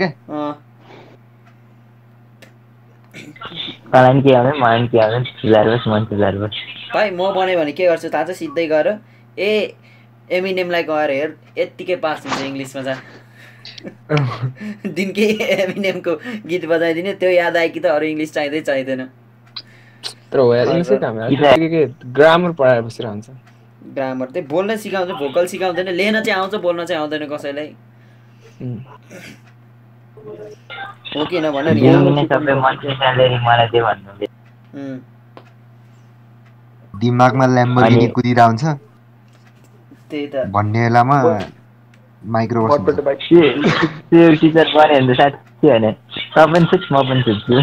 [3.93, 6.59] तँलाई पनि के आउँदैन मलाई पनि के आउँदैन सुधार बस् मन सुधार बस्
[6.95, 8.89] भाइ म बन्यो भने के गर्छु थाहा छ सिधै गएर
[9.39, 9.51] ए
[10.39, 12.95] एमिनेमलाई गएर हेर यत्तिकै पास हुन्छ इङ्ग्लिसमा जा
[14.99, 15.29] दिनकै
[15.65, 16.13] एमिनेमको
[16.51, 19.03] गीत बजाइदिने त्यो याद आयो कि त अरू इङ्ग्लिस चाहिँदै चाहिँदैन
[20.33, 21.83] तर हो के के
[22.19, 23.27] ग्रामर पढाएर बसिरहन्छ
[23.95, 27.69] ग्रामर त्यही बोल्न सिकाउँछ भोकल सिकाउँदैन लेख्न चाहिँ आउँछ बोल्न चाहिँ आउँदैन कसैलाई.
[31.15, 31.67] हो कि नभन
[36.95, 38.65] दिमागमा ल्याम्बोगिनी अनि- कुदिरहेको हुन्छ
[40.11, 41.17] त्यही त। भन्ने बेलामा
[42.25, 42.61] माइक्रो
[44.41, 45.91] टिचर बन्यो भने साँच्चै भने
[46.35, 47.55] त पनि छुट म पनि छुट्छु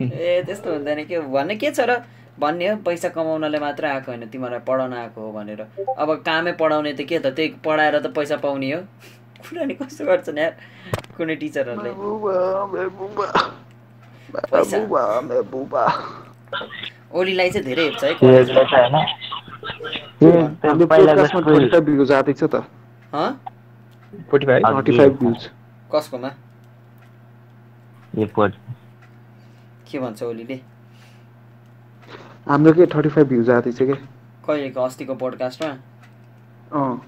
[0.00, 1.90] ए त्यस्तो हुँदैन के भन्ने के छ र?
[2.40, 5.60] भन्ने हो पैसा कमाउनलाई मात्र आएको होइन तिमीहरूलाई पढाउन आएको हो भनेर।
[5.98, 8.80] अब कामै पढाउने त के त त्यही पढाएर त पैसा पाउने हो।
[9.44, 10.52] कुरा नि कस्तो गर्छन् यार?
[11.16, 11.90] कुनै टिचरहरूले।
[17.12, 18.12] ओलीलाई चाहिँ धेरै हेप्छ है
[25.92, 26.30] कसकोमा?
[29.90, 30.60] के भन्छ ओलीले?
[32.46, 33.94] हाम्रो के थर्टी फाइभ भ्युज आएको थिएछ क्या
[34.46, 35.68] कहिलेको अस्तिको पोडकास्टमा
[36.72, 37.00] अँ।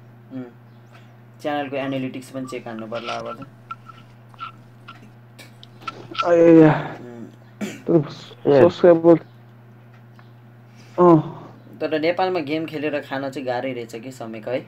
[1.42, 3.46] च्यानलको एनालिटिक्स पनि चेक हान्नु पर्ला अब त।
[11.80, 14.60] तर नेपालमा गेम खेलेर खान चाहिँ गाह्रै रहेछ कि समयको है?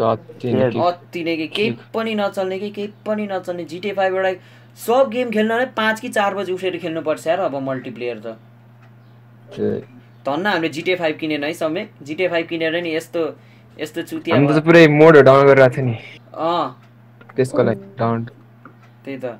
[0.00, 4.32] अति नै कि केही पनि नचल्ने कि केही पनि नचल्ने। जिटे फाइभ एउटा
[4.78, 8.36] सब गेम खेल्न नै पाँच कि चार बजी उठेर खेल्नुपर्छ यार अब मल्टिप्लेयर त।
[10.26, 13.20] धन्न हामीले जिटे फाइभ किनेन है समय जिटे फाइभ किनेर नि यस्तो
[13.76, 15.96] यस्तो चुतिया भयो। पुरै मोडहरू डाउन गरिरहेको थियो नि।
[16.34, 16.66] अँ।
[17.36, 18.24] त्यसको लागि डाउन।
[19.04, 19.38] त्यही त।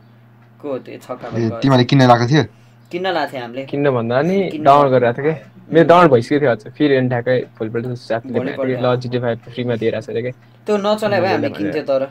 [0.60, 1.26] को हो त्यो छक्का?
[1.60, 2.44] तिमीहरूले किन्न लगाएको थियो?
[2.90, 5.36] किन्न लाएको थिएँ हामीले। किन्न भन्दा नि डाउन। गरिरहेको थियो क्या
[5.72, 10.10] मेरो डाउन भइसकेको थियो अझ फेरि अनि ठ्याक्कै भोलिपल्ट ल जिटी फाइभ फ्रीमा दिइरहेको छ
[10.10, 10.32] अरे क्या
[10.66, 12.02] त्यो नचलाए भए हामीले मैले किन्थ्यो तर.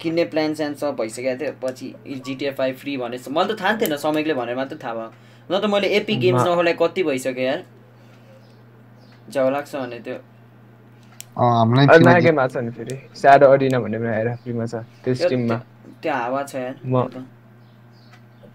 [0.00, 1.86] किन्ने प्लान स्यान सब भइसकेको थियो। पछि
[2.24, 5.10] जिटिए फाइभ फ्री भनेछ मैले त थाहा थिएन समयले भनेर मात्रै थाहा भयो।
[5.50, 7.60] न त मैले एपी गेम्स नखोलाइ कति भइसक्यो यार?
[9.34, 10.18] जाउ लाग्छ भने त्यो।
[11.38, 15.56] नयाँ गेम आएको छ नि फेरि। स्याडो अडिना भन्ने पनि आएर फ्रीमा छ। त्यो स्टिममा
[16.02, 17.26] त्यो हावा छ यार म-।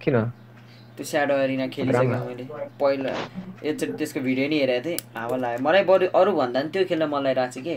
[0.02, 0.16] किन?
[0.96, 2.46] त्यो स्याडो एरिना खेलिसकेँ। मैले।
[2.80, 3.12] पहिला
[3.64, 7.04] एकचोटि त्यसको भिडियो नि हेरेको थिएँ। हावा लाग्यो। मलाई बरु अरू भन्दा पनि त्यो खेल्न
[7.12, 7.76] मन लागिरहेको छ कि?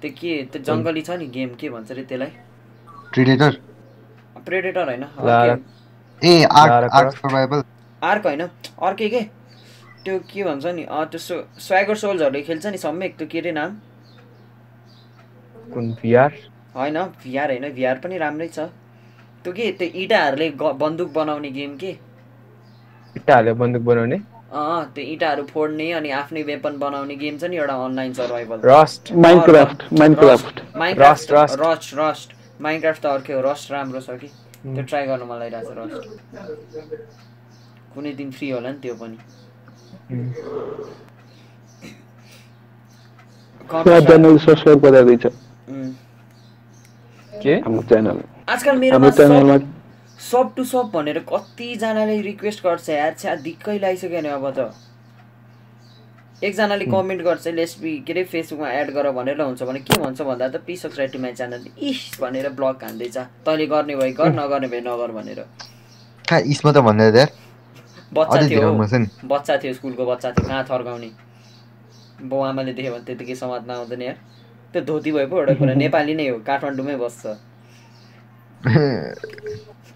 [0.00, 2.32] त्यो के त्यो जङ्गली छ नि गेम के भन्छ अरे त्यसलाई?
[3.12, 3.52] प्रिडेटर
[4.46, 5.04] प्रेडेटर होइन।
[6.22, 7.60] ए आर्क आर्क। सर्भाइभल
[8.10, 9.22] आर्क होइन अर्कै के
[10.04, 11.34] त्यो के भन्छ नि अँ त्यो सो
[11.66, 13.70] स्वागर सोल्सहरूले खेल्छ नि सम्यक त्यो के अरे नाम?
[15.74, 16.30] कुन भिआर
[16.76, 18.58] होइन भिआर होइन भिआर पनि राम्रै छ।
[19.44, 20.50] त्यो के त्यो इँटाहरूले
[20.82, 21.90] बन्दुक बनाउने गेम के?
[23.16, 24.16] इट्टा हालेर बन्दुक बनाउने?
[24.52, 28.60] अँ त्यो इँटाहरू फोड्ने अनि आफ्नै वेपन बनाउने गेम छ नि एउटा online survival.
[28.64, 30.62] Rust Minecraft Minecraft.
[30.76, 34.28] Rust Rust Minecraft त अर्कै हो रस्ट राम्रो छ कि?
[34.66, 36.02] त्यो ट्राई गर्नु मन लागिरहेको छ रस्ट
[37.96, 39.16] कुनै दिन फ्री होला नि त्यो पनि।
[43.72, 44.80] Channel subscribe.
[47.42, 47.54] के?
[47.54, 48.18] हाम्रो च्यानल
[48.48, 49.56] आजकल मेरोमा च्यानलमा
[50.30, 54.58] सब टु सब भनेर कतिजनाले रिक्वेस्ट गर्छ यार छ्या दिक्कै लागिसक्यो नि अब त।
[56.44, 60.48] एकजनाले कमेन्ट गर्छ लेसबी के अरे फेसबुकमा एड गर भनेर हुन्छ भने के भन्छ भन्दा
[60.48, 64.68] त please subscribe to my channel is भनेर ब्लग हान्दैछ। तैँले गर्ने भए गर नगर्ने
[64.68, 65.40] भए नगर भनेर।
[66.24, 67.26] कहाँ इसमा त भन्दै
[68.18, 68.72] बच्चा थियो।
[69.28, 71.10] बच्चा थियो स्कुलको बच्चा थियो कहाँ थर्काउने?
[72.22, 74.16] बाउ आमाले देख्यो भने त्यतिकै समात्न आउँदैन यार।
[74.72, 77.26] त्यो धोती भयो पो एउटा कुरा नेपाली नै हो काठमाडौँमै बस्छ।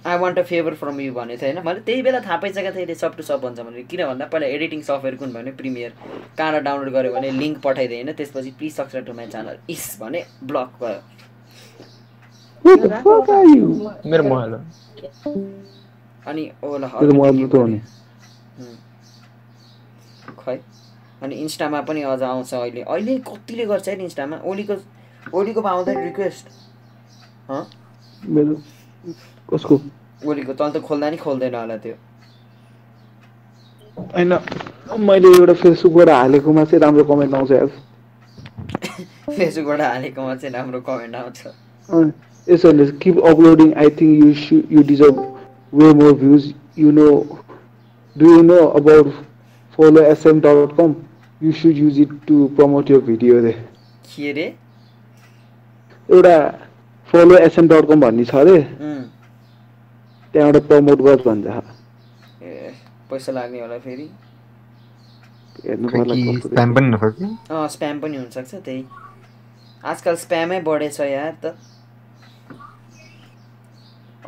[0.06, 1.64] I want a favour from you भनेको थिएँ होइन?
[1.66, 4.80] मैले त्यही बेला थाहा पाइसकेको थिएँ सब टु सब भन्छ भने किन भन्दा पहिला एडिटिङ
[4.82, 5.92] सफ्टवेयर कुन भने प्रिमियर
[6.38, 8.12] कहाँबाट डाउनलोड गऱ्यो भने लिङ्क पठाइदिएँ होइन?
[8.16, 11.00] त्यसपछि please subscribe to my channel इस भने ब्लक भयो।
[12.64, 13.68] What the fuck are you?
[14.06, 14.60] मेरो मोबाइल हो
[16.26, 17.80] अनि ओला तेरो मोबाइल त हो नि
[20.44, 20.56] खै
[21.22, 24.36] अनि इन्स्टामा पनि अझ आउँछ अहिले। अहिले कतिले गर्छ है इन्स्टामा?
[24.44, 24.74] ओलीको
[25.38, 26.46] ओलीको आउँदैन रिक्वेस्ट
[27.50, 27.62] हँ?
[28.24, 28.54] मेरो
[29.48, 29.80] कसको?
[30.26, 31.94] ओलीको तल त खोल्दा नि खोल्दैन होला त्यो।
[34.14, 34.32] होइन
[35.08, 37.68] मैले एउटा फेसबुकबाट हालेकोमा चाहिँ राम्रो कमेन्ट आउँछ यार।
[39.36, 41.38] फेसबुकबाट हालेकोमा चाहिँ राम्रो कमेन्ट आउँछ।
[41.88, 42.12] अँ,
[42.46, 45.16] यसोले keep uploading I think you you deserve
[45.72, 47.06] way more views you know
[48.16, 49.12] do you know about
[49.78, 50.94] dot com
[51.40, 53.52] you should use it to promote your video रे
[54.04, 54.46] के अरे
[56.08, 56.36] एउटा
[57.08, 58.58] फलो एसएम डट कम भन्ने छ अरे
[60.34, 61.46] त्यहाँबाट प्रमोट गर भन्छ।
[62.42, 62.72] ए
[63.10, 64.08] पैसा लाग्ने होला फेरि।
[65.58, 68.84] स्प्याम पनि नख कि अँ स्प्याम पनि हुनसक्छ त्यही।
[69.84, 71.54] आजकल स्प्यामै बढेछ यार त।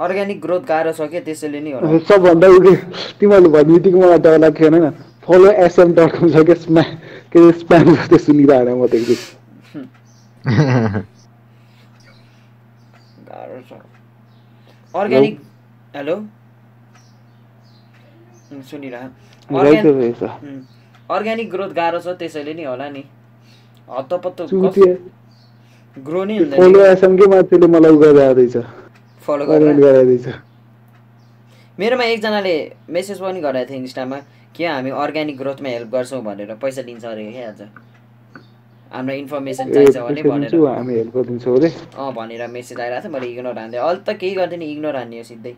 [0.01, 2.47] अर्ग्यानिक ग्रोथ गाह्रो छ क्या त्यसैले नि होला। सबभन्दा
[3.21, 4.91] तिमीहरूले भन्ने बित्तिकै मलाई डर लाग्यो होइन
[5.25, 6.83] फलो एसएम डट कम छ क्या स्म्या
[7.33, 9.17] के अरे स्प्याम जस्तै सुनिरहेको म त एकदम
[15.01, 15.35] अर्ग्यानिक
[15.97, 16.17] हेलो
[18.71, 19.03] सुनिरह।
[21.17, 23.03] अर्ग्यानिक ग्रोथ गाह्रो छ त्यसैले नि होला नि।
[23.89, 24.39] हत्तपत्त
[25.97, 28.57] ग्रो नै फलो हुँदैन। एसएमकै मान्छेले मलाई उयो गरिरहेको रहेछ
[29.29, 30.27] फलो कमेन्ट गरेर गरिरहेको रहेछ
[31.79, 32.55] मेरोमा एकजनाले
[32.91, 34.19] मेसेज पनि गरेको थियो इन्स्टामा
[34.57, 37.61] कि हामी अर्ग्यानिक ग्रोथमा हेल्प गर्छौँ भनेर पैसा दिन्छ अरे क्या आज?
[38.93, 40.55] हामीलाई इन्फर्मेसन चाहिन्छ भने भनेर।
[41.97, 45.25] अँ भनेर मेसेज आइरहेको थियो मैले इग्नोर हान्थेँ अहिले त केही गर्दैन इग्नोर हान्ने हो
[45.25, 45.55] सिधै।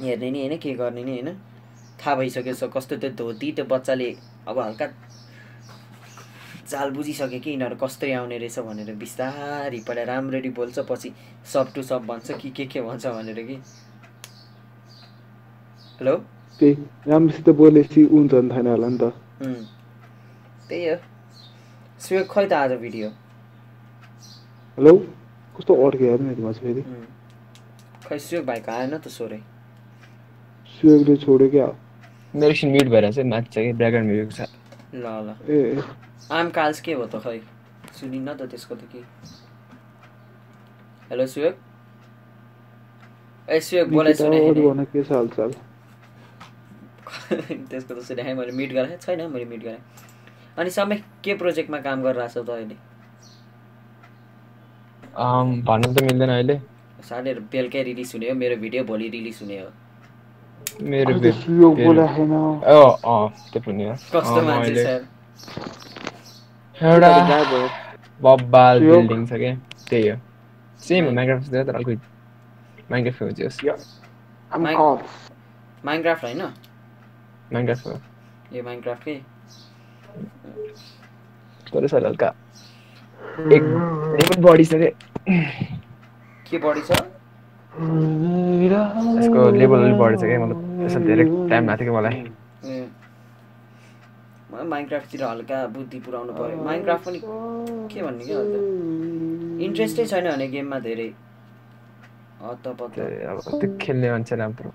[0.00, 1.36] हेर्ने नि होइन के गर्ने नि होइन।
[2.00, 4.08] थाहा भइसक्यो छ कस्तो त्यो धोती त्यो बच्चाले
[4.48, 4.86] अब हल्का
[6.70, 11.12] चाल बुझिसक्यो कि यिनीहरू कस्तै आउने रहेछ भनेर बिस्तारी पहिला राम्ररी बोल्छ पछि
[11.52, 13.56] सब टु सब भन्छ कि के के भन्छ भनेर कि।
[16.00, 16.16] हेलो
[16.60, 16.74] त्यही
[17.10, 19.12] राम्रोसित बोलेपछि हुन्छ नि छैन होला नि त
[20.68, 20.96] त्यही हो
[22.00, 23.08] सुयोग खै त आज भिडियो
[24.78, 24.92] हेलो
[25.56, 26.82] कस्तो अड्क्यो हेर्नु चाहिँ फेरि.
[28.08, 29.40] खै सुयोग भाइको आएन त सोरै
[30.74, 31.66] सुयोगले छोड्यो क्या
[32.34, 34.40] मेरो एकछिन म्युट भएर चाहिँ माथि छ कि ब्याकग्राउन्ड म्युजिक छ
[34.94, 35.82] ल ल ए ए,
[36.38, 37.38] आम काल्स के हो त खै
[38.00, 39.00] सुनिन्न त त्यसको त के
[41.10, 41.54] हेलो सुयोग
[43.48, 45.52] ए सुयोग बोलाइ सुने के छ हालचाल
[47.30, 49.82] त्यसको त सुने मैले मिट गरेँ। छैन मैले मिट गरेँ।
[50.58, 52.76] अनि समय के प्रोजेक्टमा काम गरिरहेको छौ त अहिले?
[55.68, 56.56] भन्नु त मिल्दैन अहिले।
[57.08, 59.68] साले बेलुकै रिलिज हुने हो मेरो भिडियो भोलि रिलिज हुने हो।
[60.82, 61.12] मेरो
[64.14, 64.86] कस्तो मान्छे छ
[66.80, 67.10] एउटा
[68.22, 69.54] बब्बाल। बिल्डिङ छ क्या?
[69.90, 70.16] त्यही हो।
[70.80, 71.90] सेम हो माइक्रोफ्ट तर अर्को
[72.90, 73.28] माइक्रोफ्ट हो
[74.76, 75.02] caught.
[75.84, 76.40] माइनक्राफ्ट होइन?
[77.52, 77.98] हो
[78.52, 79.14] ए माइनक्राफ्ट के
[81.66, 82.28] तर सर हल्का
[83.52, 84.90] एक लेभल बढी छ क्या
[86.46, 87.00] के बढी छ
[89.16, 92.22] यसको लेभल अलिक बढी छ क्या मतलब यसो धेरै टाइम लाग्थ्यो कि मलाई
[94.50, 100.48] मलाई माइनक्राफ्टतिर हल्का बुद्धि पुऱ्याउनु पऱ्यो माइनक्राफ्ट पनि के भन्ने क्या अन्त इन्ट्रेस्टै छैन भने
[100.48, 101.08] गेममा धेरै
[102.42, 104.72] अब त्यो खेल्ने मान्छे राम्रो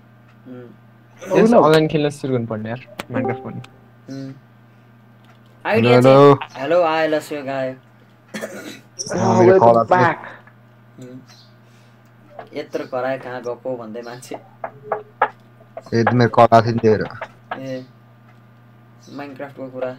[1.22, 3.60] अनलाइन खेल्न सुरु गर्नुपर्ने यार माइक्रोफ्ट पनि
[5.64, 6.14] आइडिया हेलो
[6.56, 7.74] हेलो आयो ल सुयोग आयो
[9.12, 11.20] अँ, मेरो कल आएको थियो। उम्।
[12.58, 14.34] यत्रो करायो कहाँ गएको भन्दै मान्छे।
[15.94, 17.02] ए मेरो कल थियो नि त्यही भएर।
[17.58, 17.84] ए
[19.16, 19.90] माइनक्राफ्टको कुरा।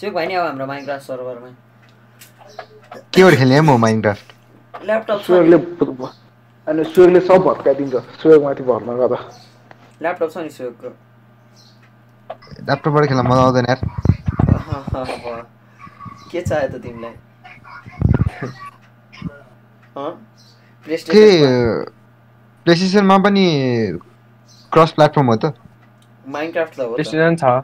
[0.00, 1.50] सुयोग भाइ नि अब हाम्रो माइनक्राफ्ट सर्भरमा
[3.14, 4.26] केबाट खेल्ने है म माइनक्राफ्ट
[4.74, 6.08] ल्यापटप नि।
[6.66, 9.18] अनि सुयोगले सब भत्काइदिन्छ। सुयोगमाथि भर्ना गर्दा
[10.00, 10.88] ल्यापटप छ नि सुयोगको
[12.66, 13.80] ल्यापटपबाट खेल्न मजा आउँदैन यार।
[16.30, 17.14] के चाहियो त तिमीलाई?
[21.10, 21.24] के
[22.66, 23.44] प्लेस्टेसनमा पनि
[24.72, 25.52] क्रस प्लेटफर्म हो त?
[26.28, 27.62] माइनक्राफ्ट त हो प्लेस्टेसन छ। अँ,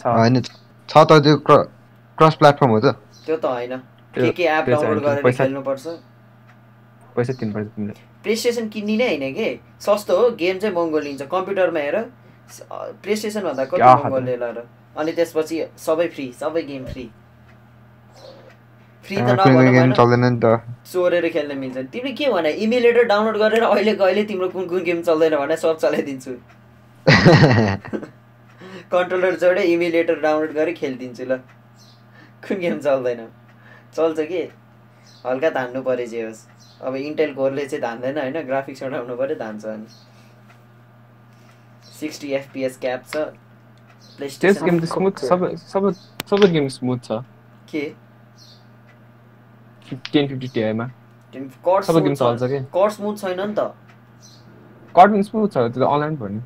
[0.00, 0.50] छ। होइन छ
[0.94, 2.86] त त्यो क्रस प्लेटफर्म हो त।
[3.26, 3.76] त्यो त होइन।
[4.14, 5.86] के के एप डाउनलोड गरेर खेल्नुपर्छ?
[7.16, 7.94] पैसा तिर्नुपर्छ तिमीले
[8.24, 9.48] प्लेस्टेसन किन्ने नै होइन कि?
[9.80, 11.96] सस्तो हो गेम चाहिँ महँगो लिन्छ। कम्प्युटरमा हेर
[13.02, 14.18] प्लेस्टेसन भन्दा कति महँगो?
[14.26, 17.04] लिएर र अनि त्यसपछि सबै फ्री सबै गेम फ्री
[19.04, 20.44] फ्री त नभनौँ चल्दैन नि त।
[20.92, 25.02] चोरेर खेल्न मिल्छ। तिमीले के भने इमेलेटर डाउनलोड गरेर अहिले कहिले तिम्रो कुन कुन गेम
[25.02, 26.32] चल्दैन भने सब चलाइदिन्छु।
[28.92, 31.38] कन्ट्रोलर जोडे इमेलेटर डाउनलोड गरेर खेलिदिन्छु ल।
[32.42, 33.20] कुन गेम चल्दैन।
[33.94, 34.42] चल्छ कि?
[35.26, 38.36] हल्का धान्नु पऱ्यो जे होस्। अब इन्टेल कोरले चाहिँ धान्दैन होइन?
[38.46, 39.86] ग्राफिक्स उठाउनु पऱ्यो धान्छ अनि।
[41.98, 43.16] सिक्सटी एफपिएस क्याप छ
[44.40, 45.90] त्यस गेम त स्मुथ सबै सबै
[46.30, 47.22] सबै गेम स्मुथ छ।
[47.70, 47.84] के?
[50.12, 50.86] टेन फिफ्टी टिआईमा
[51.66, 52.58] कट सबै गेम चल्छ कि?
[52.76, 53.72] कट स्मुथ छैन नि त।
[54.94, 56.40] कार्टुन स्मुथ छ त्यो अनलाइन भयो नि।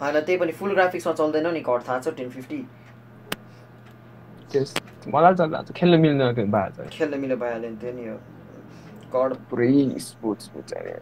[0.00, 2.60] होइन त्यही पनि फुल ग्राफिक्समा चल्दैन नि कट थाहा छ टेन फिफ्टी।
[4.50, 4.74] त्यस
[5.14, 8.16] मलाई चल्दा खेल्न मिल्दैन त्यो भएको छ खेल्न मिलो भइहाल्यो नि त्यो नि हो।
[9.14, 10.94] पुरै स्मुथ स्मुथ छ अरे।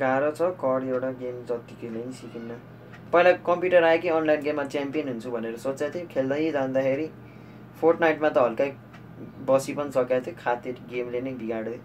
[0.00, 2.50] गाह्रो छ कड एउटा गेम जत्तिकैले नि सिकिन्न।
[3.12, 7.06] पहिला कम्प्युटर आयो कि अनलाइन गेममा च्याम्पियन हुन्छु भनेर सोचेको थिएँ खेल्दै जाँदाखेरि
[7.80, 8.66] फोर्ट नाइटमा त हल्का
[9.48, 11.78] बसी पनि सकेको थियो खाते गेमले नै बिगाड्यो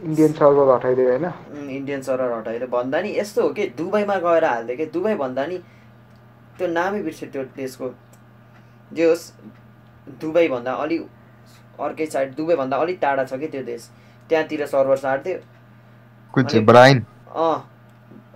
[0.00, 1.26] इन्डियन सर्भर हटाइदियो होइन?
[1.70, 5.58] इन्डियन सर्भर हटाएर भन्दा नि यस्तो हो कि दुबईमा गएर हालिदियो कि दुबई भन्दा नि
[6.58, 7.86] त्यो नामै बिर्स्यो त्यो देशको।
[8.92, 9.24] जे होस्
[10.06, 10.98] दुबई भन्दा अलि
[11.80, 13.88] अर्कै साइड दुबई भन्दा अलिक टाढा छ कि त्यो देश?
[14.30, 15.36] त्यहाँतिर सर्भर सार्थ्यो
[17.34, 17.68] अँ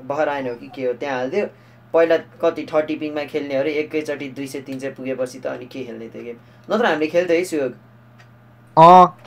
[0.07, 1.47] बहराइन हो कि के हो त्यहाँ हालिदियो
[1.95, 6.09] पहिला कति थर्टी पिङमा खेल्नेहरू एकैचोटि दुई सय तिन सय पुगेपछि त अनि के खेल्ने
[6.15, 6.37] थियो गेम
[6.69, 7.73] नत्र हामीले खेल्थ्यो है सुयोग?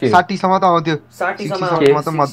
[0.10, 2.26] साठीसम्म त आउँथ्यो। साठीसम्म 60 सम्म त म-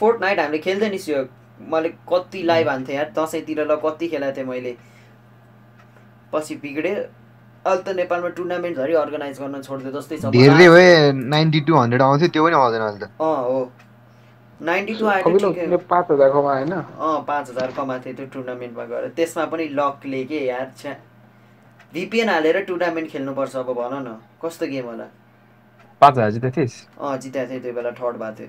[0.00, 1.28] फोर्ट नाइट हामीले खेल्थ्यो नि सुयोग।
[1.72, 4.76] मैले कति लाइभ हान्थेँ यार दसैँतिर ल कति खेलाएको थिएँ मैले।
[6.32, 6.94] पछि बिग्डे
[7.66, 12.28] अहिले त नेपालमा टुर्नामेन्टहरू अर्गनाइज गर्न छोडिदियो जस्तै छ। धेरै भए नाइन्टी टू हन्ड्रेड आउँथ्यो
[12.30, 13.58] त्यो पनि आउँदैन अहिले त। अँ हो।
[14.60, 16.72] नाइन्टी टू आएको कपिल ठिकै। तिमीले पाँच हजार कमा होइन?
[16.72, 20.94] अँ पाँच हजार कमाएको थिएँ त्यो टुर्नामेन्टमा गएर। त्यसमा पनि लकले के यार छ्या।
[21.92, 25.08] भिपिएन हालेर टुर्नामेन्ट खेल्नुपर्छ अब भन न। कस्तो गेम होला?
[26.02, 28.48] पाँच हजार जितेको थिइस् अँ जिताएको थिएँ त्यो बेला थर्ड भएको थियो।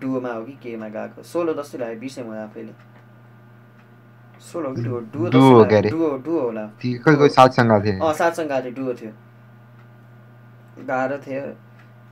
[0.00, 2.72] डुओमा हो कि केमा गएको। सोलो जस्तो लाग्यो बिर्सेँ म आफैले।
[4.40, 5.90] सोलो कि डुओ डुओ डुओ अरे?
[5.90, 6.66] डुओ डुओ होला.
[7.04, 9.12] खोइ साथसँग गएको थिएँ। अँ सातसँग थियो डुओ थियो।
[10.86, 11.42] गाह्रो थियो।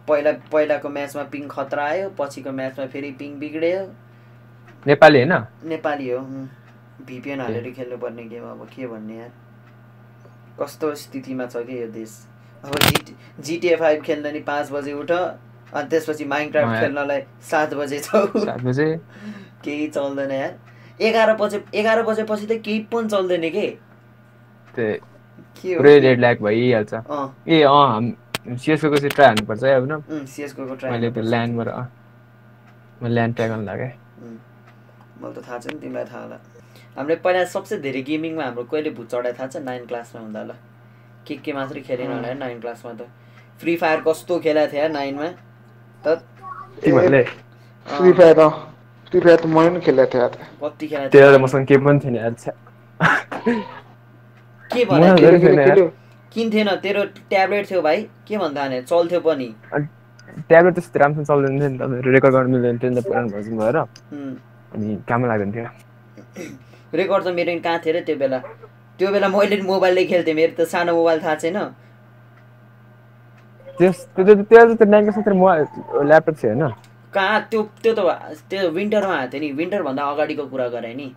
[0.08, 3.80] पहिला पहिलाको म्याचमा पिङ खतरा आयो पछिको म्याचमा फेरि पिङ बिग्रियो।
[4.86, 5.32] नेपाली होइन?
[5.64, 6.18] नेपाली हो
[7.06, 9.32] भिपिएन हालेर खेल्नुपर्ने गेम अब के भन्ने यार।
[10.60, 12.12] कस्तो स्थितिमा छ कि यो देश?
[12.64, 17.98] अब जिटी जिटिए फाइभ खेल्न नि पाँच बजे उठ अनि त्यसपछि माइनक्राफ्ट खेल्नलाई सात बजे
[18.00, 18.26] छौ
[19.64, 20.52] केही चल्दैन यार।
[21.00, 23.66] एघार बजे एघार बजेपछि त केही पनि चल्दैन के?
[24.74, 26.94] पुरै रेड ल्याक भइहाल्छ।
[27.48, 28.04] ए अँ हाम
[28.56, 30.24] सिएसको चाहिँ ट्राई हान्नुपर्छ है अब न?
[30.26, 31.86] सिएसको मैले ट्राई त्यो ल्यान्डबाट अँ
[33.02, 33.92] म ल्यान्ड ट्राई गर्नु लागेँ।
[35.20, 36.38] मलाई त थाहा छ नि तिमीलाई थाहा होला।
[36.96, 39.56] हामीले पहिला सबसे धेरै गेमिङमा हाम्रो कहिले भुत चढाइ थाहा छ?
[39.64, 40.54] नाइन क्लासमा हुँदा होला
[41.26, 43.08] के के मात्रै खेलेन होला नाइन क्लासमा त।
[43.60, 45.28] फ्री फायर कस्तो खेलाएको थियो नाइनमा
[46.04, 46.06] त
[49.14, 50.28] फ्री फायर त मैले पनि खेलेको थिएँ
[50.62, 52.34] कति खेलाएको त्यो मसँग केही पनि थिएन यार।
[54.70, 55.86] के मलाई भने धेरै खेल्यो छैन यार। खेल्यो
[56.34, 59.48] किन्थेन तेरो ट्याब्लेट थियो भाइ के भन्दा भने चल्थ्यो पनि
[60.50, 63.54] ट्याब्लेट त्यस्तो राम्रोसँग चल्दैन थियो नि त रेकर्ड गर्नु मिल्दैन थियो नि त पुरानो भर्जन
[63.62, 63.76] भएर
[64.74, 65.68] अनि कामै लाग्दैन थियो
[66.98, 68.38] रेकर्ड त मेरो कहाँ थियो र त्यो बेला
[68.98, 71.58] त्यो बेला मैले मोबाइलले खेल्थेँ मेरो त सानो मोबाइल थाहा छैन
[73.78, 76.66] त्यस त्यो त्यो त्यो त्यो ल्यापटप थियो होइन
[77.14, 78.00] कहाँ त्यो त्यो त
[78.50, 81.08] त्यो विन्टरमा आएको थियो नि। विन्टरभन्दा अगाडिको कुरा गरे नि।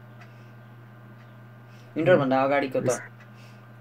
[1.95, 2.89] विन्टरभन्दा अगाडिको त।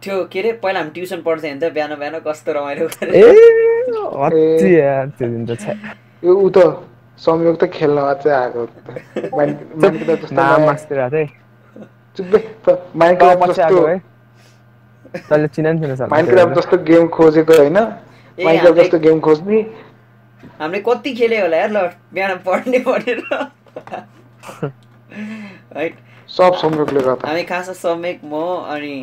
[0.03, 3.09] थियो के अरे पहिला हामी ट्युसन पढ्थ्यो भने त बिहान बिहान कस्तो रमाइलो त्यो
[6.25, 6.59] यो ऊ त
[7.19, 8.63] संयोग त खेल्न अझै आएको
[16.13, 17.79] माइनक्राफ्ट जस्तो गेम खोजेको होइन।
[18.39, 19.59] माइनक्राफ्ट जस्तो गेम खोज्ने।
[20.61, 21.79] हामीले कति खेल्यो होला यार ल
[22.15, 23.21] बिहान पढ्ने भनेर।
[25.77, 25.89] है।
[26.29, 28.35] सब संयोगले गर्दा। हामी खास समेक म
[28.75, 28.95] अनि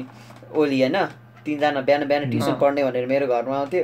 [0.55, 0.97] ओली होइन?
[1.45, 3.83] तिनजना बिहान बिहान ट्युसन पढ्ने भनेर मेरो घरमा आउँथ्यो।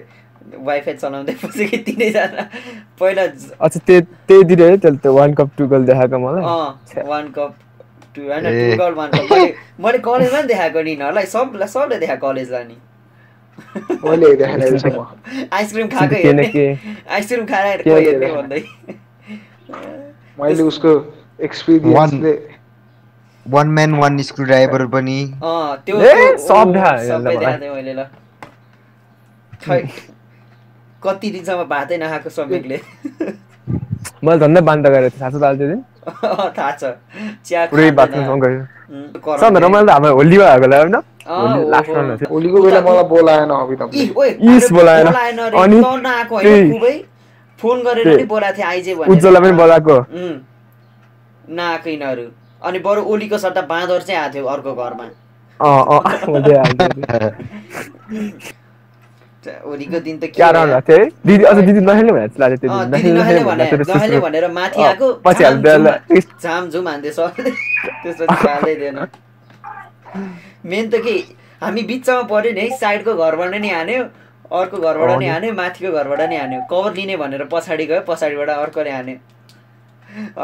[0.66, 2.43] वाइफाई चलाउँदै बसेको तिनैजना।
[3.00, 3.24] पहिला
[3.60, 6.43] अच्छा त्यो त्यही दिन है त्यसले त्यो वान कप टु गोल देखाएको मलाई?
[6.43, 7.56] अँ वान कप
[8.16, 11.97] टु होइन। टु गल वान कप मैले मैले कलेजमा पनि देखाएको नि यिनीहरूलाई सबलाई सबले
[12.00, 12.78] देखाएको कलेजलाई नि।
[14.05, 14.28] मैले
[15.51, 16.45] आइसक्रिम खाएको हेर्ने
[17.18, 18.28] आइसक्रिम खाएर हेर्ने?
[18.34, 18.62] भन्दै
[20.39, 20.91] मैले उसको
[21.39, 22.34] एक्सपिरियन्सले
[23.45, 25.18] one man one screwdriver पनि
[25.86, 25.95] त्यो
[26.47, 26.74] सब
[27.10, 28.05] सबै मैले ल
[29.66, 29.82] खै
[31.03, 32.78] कति दिनसम्म भातै नखाएको समीरले
[34.24, 35.82] मैले धन्दै बान्द गरेको थिएँ दाल त्यो दिन
[36.57, 36.84] थाहा छ
[37.45, 37.60] चिया।
[39.57, 40.95] रमाइलो त हाम्रो होली भएको होला होइन
[42.32, 43.51] होलीको बेला मलाई बोलाएन
[44.72, 45.07] बोलाएन।
[45.64, 45.78] अनि
[47.60, 49.95] फोन गरेर। नि बोलाएको थिएँ आइजे भनेर उज्जवललाई पनि बोलाएको
[51.49, 52.26] नआएको यिनीहरू
[52.68, 55.05] अनि बरु ओलीको सट्टा बाँदर चाहिँ आएको थियो अर्को घरमा
[59.66, 60.82] ओलीको दिन त के क्या भयो राउन्ड यार?
[60.82, 63.43] भएको थियो है दिदी अझ दिदी नखेल्ने भनेको जस्तो लाग्यो त्यो दिन नहेल्ने
[63.89, 67.50] नहेल्ने भनेर माथि अँ, आएको पछि झाम हाल्दै झुम झाम झुम हान्दै सबले
[68.04, 69.00] त्यसपछि हाल्दै दिएन
[70.66, 71.16] मेन त के
[71.62, 74.04] हामी बिचमा पऱ्यो नि है साइडको घरबाट नि हान्यो
[74.60, 78.91] अर्को घरबाट नि हान्यो माथिको घरबाट नि हान्यो कभर लिने भनेर पछाडि गयो पछाडिबाट अर्कोले
[78.91, 79.18] हान्यो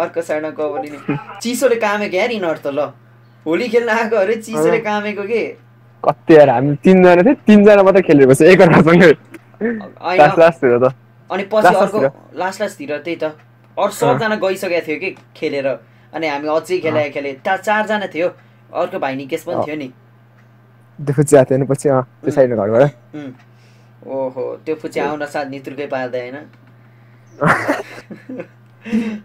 [0.01, 2.91] अर्को साइडमा कभर लिने चिसोले कामेको यार यिनीहरू त ल
[3.45, 5.41] होली खेल्न आएको अरे चिसोले कामेको के
[6.05, 9.11] कति यार हामी तिनजना थियो तिनजना मात्रै खेलेको छ एकअर्कासँगै
[10.19, 10.93] लास्ट लास्टतिर त।
[11.29, 11.99] अनि पछि अर्को।
[12.35, 13.23] लास्ट लास्टतिर त्यही त।
[13.77, 15.67] अरू सबजना गइसकेको थियो कि खेलेर।
[16.13, 18.27] अनि हामी अझै खेलाए खेले चा चारजना थियो।
[18.73, 19.87] अर्को भाइ निकेश पनि थियो नि।
[20.99, 22.83] त्यो फुच्ची आएको थियो नि पछि अँ। त्यो घरबाट.
[24.05, 26.37] ओहो त्यो फुची आउन साथ नितुर्कै पार्दै होइन।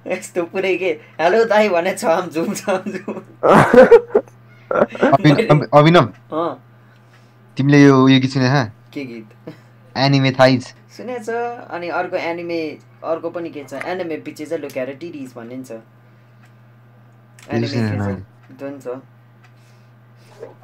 [0.08, 0.90] यस्तो पुरै के?
[1.20, 2.48] हेलो दाई भने छम झुम
[5.12, 6.69] अभि- अभिनव। अँ।
[7.56, 8.48] तिमीले यो उयो गीत सुने
[8.92, 9.28] के गीत?
[9.96, 10.62] एनिमे थाइज
[10.96, 11.28] सुनेछ
[11.70, 12.60] अनि अर्को एनिमे
[13.04, 13.72] अर्को पनि के छ?
[13.86, 15.72] एनिमे पछि चाहिँ लुकाएर टिडिज भन्ने नि छ
[17.50, 17.80] एनिमे
[18.62, 18.86] नि छ?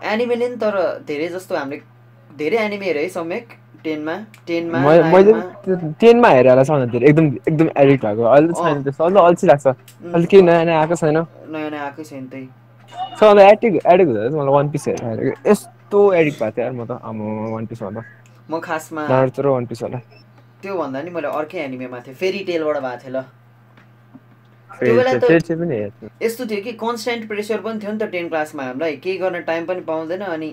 [0.04, 0.74] एनिमेले नि तर
[1.06, 1.82] धेरै जस्तो हामीले
[2.38, 3.46] धेरै एनिमे हेऱ्यो है सम्यक।
[3.84, 4.14] टेनमा
[4.46, 8.48] टेनमा मैले मैले नाइनमा। त्यो टेनमा हेरेर होला सबभन्दा धेरै एकदम एकदम एडिक्ट भएको। अहिले
[8.48, 12.04] त छैन त्यस्तो। अहिले अल्छी लाग्छ। अहिले केही नयाँ नयाँ आएको छैन। नयाँ नयाँ आएकै
[12.04, 12.46] छैन त्यही।
[13.20, 15.75] सबभन्दा एडिक्ट एडिक्ट हुँदा चाहिँ मलाई वान पिस हेरेर यस्तो
[16.12, 18.02] एडिक्ट भएको यार म त। आमा वान पिस भन्दा
[18.50, 19.98] म खासमा नारुतो र वान पिस होला।
[20.62, 23.24] त्यो भन्दा नि मैले अर्कै एनिमेमा थिएँ। फेरि टेलबाट भएको थिएँ ल।
[24.94, 28.62] बेला त्यो- त- हेर्छु यस्तो थियो कि कन्सटेन्ट प्रेसर पनि थियो नि त टेन क्लासमा
[28.64, 30.50] हामीलाई। केही गर्न टाइम पनि पाउँदैन अनि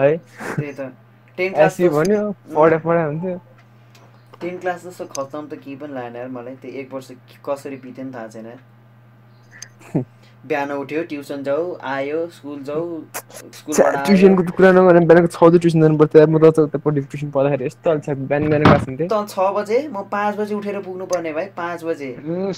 [0.00, 0.16] है?
[0.58, 0.90] त्यही त।
[1.38, 2.22] टेन क्लास भन्यो
[2.54, 3.38] पढे पढाइ हुन्थ्यो।
[4.40, 7.10] टेन क्लास जस्तो खत्तम त केही पनि लागेन यार मलाई। त्यो एक वर्ष
[7.46, 8.60] कसरी बित्यो नि थाहा छैन यार।
[10.48, 12.88] बिहान उठ्यो ट्युसन जाऊ आयो स्कुल जाऊ
[14.02, 17.30] आयो। ट्युसनको त कुरा नगरेर बिहानको छ बजी ट्युसन जानु पर्थ्यो म त उतापट्टि ट्युसन
[17.36, 21.06] पढ्दाखेरि यस्तो अल्छ बिहान बिहान क्लास हुन्थ्यो। त छ बजे म पाँच बजे उठेर पुग्नु
[21.06, 22.10] पर्ने भाइ पाँच बजे।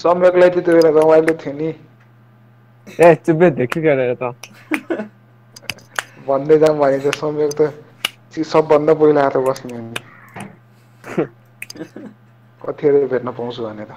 [0.03, 1.69] सम्यकलाई त्यति बेला रमाइलो थियो नि।
[2.87, 4.33] ए चुप्पे थियो के गरेर त।
[6.27, 9.95] भन्दै जाऊँ भने त सम्यक त सबभन्दा पहिला आएर बस्ने हो नि।
[12.61, 13.91] कतिखेर भेट्न पाउँछु भने त।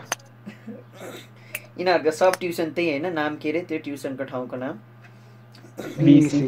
[1.81, 4.75] यिनीहरूको सब ट्युसन त्यही होइन नाम के अरे त्यो ट्युसनको ठाउँको नाम
[6.01, 6.41] बिसी।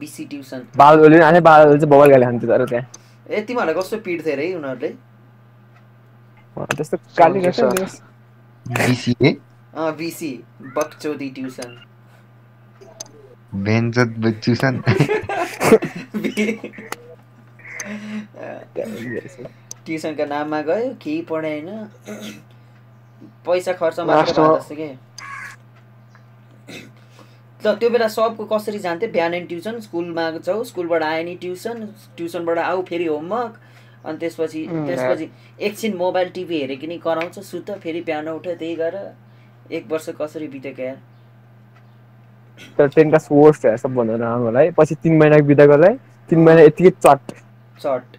[0.00, 2.84] बिसी ट्युसन बाल ओली आने बाल ओली चाहिँ बबल गाली खान्थ्यो तर त्यहाँ
[3.30, 4.90] ए तिमीहरूलाई कस्तो पिट्थ्यो अरे उनीहरूले
[6.76, 6.96] त्यस्तो
[7.52, 7.68] सर।
[8.66, 9.30] बिसिए
[9.74, 10.30] अँ बिसी
[10.76, 11.70] बकचोदी ट्युसन
[13.64, 14.10] भेन्जत
[14.44, 14.74] ट्युसन
[19.86, 21.68] ट्युसनको नाममा गयो केही पढाएन
[23.46, 24.88] पैसा खर्च मात्र जस्तो के?
[27.60, 32.58] ल त्यो बेला सबको कसरी जान्थ्यो बिहान ट्युसन स्कुलमा जाऊ स्कुलबाट आयो नि ट्युसन ट्युसनबाट
[32.58, 33.60] आऊ फेरि होमवर्क
[34.04, 35.30] अनि त्यसपछि त्यसपछि
[35.66, 38.96] एकछिन मोबाइल टिभी हेरेको नि कराउँछ सुत फेरि बिहान उठ त्यही गर।
[39.70, 40.96] एक वर्ष कसरी बितेको यार?
[42.78, 45.94] तर टेन क्लास वर्स्ट है सबभन्दा नराम्रोलाई पछि तिन महिना बिदा गर्लाई
[46.30, 47.32] तिन महिना यतिकै चट।
[47.78, 48.16] चट।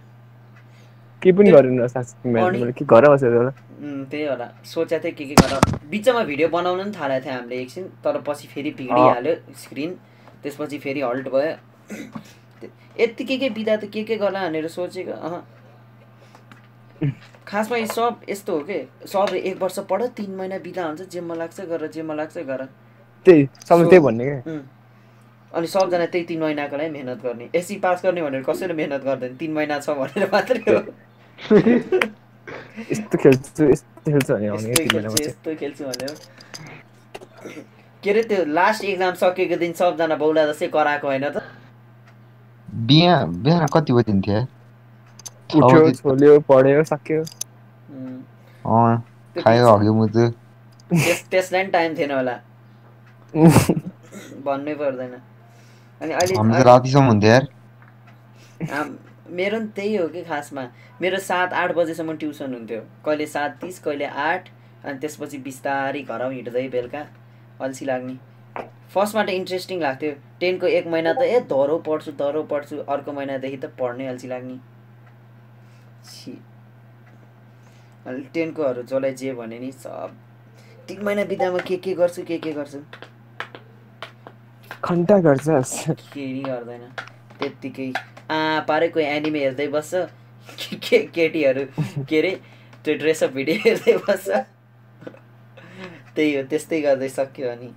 [1.23, 1.87] केही पनि गरेन
[2.35, 3.51] मैले के घर बसेर होला
[3.83, 7.83] त्यही होला। सोचेको थिएँ के के गर। बिचमा भिडियो बनाउन पनि थालेको थियो हामीले एकछिन
[8.03, 9.91] तर पछि फेरि बिग्रिहाल्यो स्क्रिन।
[10.43, 11.55] त्यसपछि फेरि हल्ट भयो।
[12.99, 15.41] यति के के बिदा त के के गर्ला भनेर सोचेको। अह।
[17.47, 18.79] खासमा यो सब यस्तो हो कि?
[19.07, 22.37] सब एक वर्ष पढ तिन महिना बिदा हुन्छ जे मन लाग्छ गर जे मन लाग्छ
[22.37, 22.67] गर।
[23.25, 24.59] त्यही त्यही भन्ने क्या.
[25.53, 29.35] अनि सबजना त्यही तिन महिनाको लागि मेहनत गर्ने। एसी पास गर्ने भनेर कसैले मेहनत गर्दैन
[29.37, 30.79] तिन महिना छ भनेर मात्रै हो।
[31.39, 36.13] यस्तो खेल्छु यस्तो खेल्छु भने आउने यस्तै खेल्छु चाहिँ यस्तो खेल्छु भनेर
[38.03, 41.43] के अरे त्यो लास्ट एक्जाम सकेको दिन सबजना बौला जस्तै कराएको होइन त
[42.87, 44.47] बिहान बिहान कति बजी हुन्थ्यो यार?
[45.49, 47.23] छ उठ्यो छोल्यो पढ्यो सक्यो
[49.35, 50.25] खायो हग्यो मुजु
[50.89, 52.35] त्यस त्यसलाई पनि टाइम थिएन होला
[54.45, 55.13] भन्नै पर्दैन
[56.01, 57.47] अनि अहिले रातिसम्म हुन्थ्यो यार
[59.33, 60.63] मेरो पनि त्यही हो कि खासमा।
[61.01, 64.49] मेरो सात आठ बजेसम्म ट्युसन हुन्थ्यो। कहिले सात तिस कहिले आठ
[64.85, 67.01] अनि त्यसपछि बिस्तारै घर हिँड्दै बेलुका।
[67.61, 68.15] अल्छी लाग्ने।
[68.93, 73.57] फर्स्टमा त इन्ट्रेस्टिङ लाग्थ्यो। टेनको एक महिना त ए धरो पढ्छु धरो पढ्छु। अर्को महिनादेखि
[73.57, 74.57] त पढ्नै अल्छी लाग्ने।
[76.05, 76.37] छि।
[78.07, 80.15] अनि टेनकोहरू जसलाई जे भने नि सब।
[80.87, 82.79] तिन महिना बिदामा के के गर्छु के के गर्छु?
[84.85, 85.47] घन्टा गर्छ।
[86.13, 86.83] केही गर्दैन।
[87.39, 87.91] त्यत्तिकै
[88.67, 89.95] पारे कोही एनिमे हेर्दै बस्छ
[90.73, 91.65] के- केटीहरू
[92.03, 92.39] के अरे
[92.85, 94.29] त्यो ड्रेसअप भिडियो हेर्दै बस्छ
[96.15, 97.69] त्यही हो त्यस्तै गर्दै सक्यो अनि।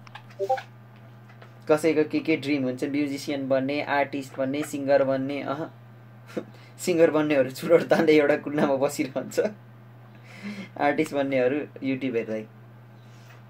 [1.68, 5.64] कसैको के के ड्रिम हुन्छ म्युजिसियन बन्ने आर्टिस्ट बन्ने सिङ्गर बन्ने अह।
[6.78, 9.40] सिङ्गर बन्नेहरू चुरोट तान्दै एउटा कुनामा बसिरहन्छ।
[10.80, 12.42] आर्टिस्ट बन्नेहरू युट्युब हेर्दै।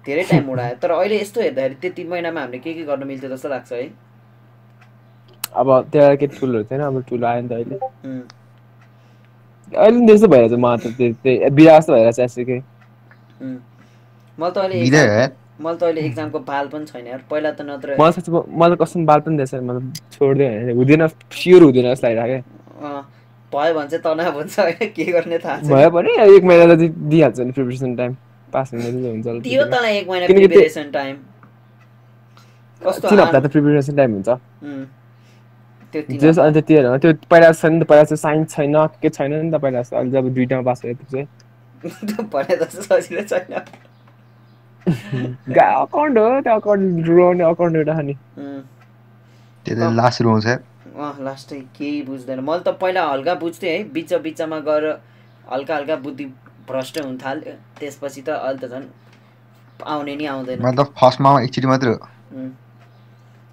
[0.05, 3.29] धेरै टाइम उडायो। तर अहिले यस्तो हेर्दाखेरि त्यो तिन महिनामा हामीले के के गर्न मिल्थ्यो
[3.35, 4.06] जस्तो लाग्छ है।
[5.57, 7.77] अब त्यहाँ के ठुलोहरू थिएन अब ठुलो आयो नि त अहिले.
[9.71, 12.39] अहिले त्यस्तो भइरहेछ म त त्यही- बिरा जस्तो भइरहेछ
[13.41, 13.57] उम्.
[14.37, 15.01] मैले त अहिले बिदा
[15.59, 19.37] मैले त अहिले एक्जामको बाल पनि छैन यार। पहिला त नत्र मलाई कसम बाल पनि
[19.37, 23.01] दिएछ मतलब छोडिदियो भने हुँदैन स्योर हुँदैन जस्तो लागिरहेको अँ,
[23.51, 24.89] भयो भने चाहिँ तनाव हुन्छ होइन?
[24.95, 26.77] के गर्ने थाहा क्या भयो भने एक महिना त
[27.09, 28.11] दिइहाल्छ नि प्रिपरेसन टाइम
[28.53, 31.15] पास हुने हुन्छ दियो। तँलाई एक महिना प्रिपेरेसन टाइम
[32.81, 34.29] कस्तो तिन हप्ता त प्रिपरेसन टाइम हुन्छ।
[35.95, 39.31] जस हप्ता। अन्त त्यो त्यो पहिला छैन नि त पहिला जस्तो साइन्स छैन के छैन
[39.33, 41.27] नि त पहिला अहिले जब दुइटामा पास भयो चाहिँ
[42.33, 43.53] भने जस्तो सजिलो छैन।
[45.55, 48.61] गा अकाउन्ट हो त्यो अकाउन्ट रोने अकाउन्ट एउटा खाने उम्.
[49.65, 50.59] त्यो त लास्ट छ यार
[50.97, 54.85] अँ लास्टै केही बुझ्दैन। मैले त पहिला हल्का बुझ्थेँ है बिच बिचमा गएर
[55.51, 56.25] हल्का हल्का बुद्धि
[56.69, 58.85] भ्रष्ट हुन थाल्यो। त्यसपछि त अहिले त झन्
[59.95, 62.49] आउने नि आउँदैन। मैले त फर्स्टमा एकचोटि मात्र उम्.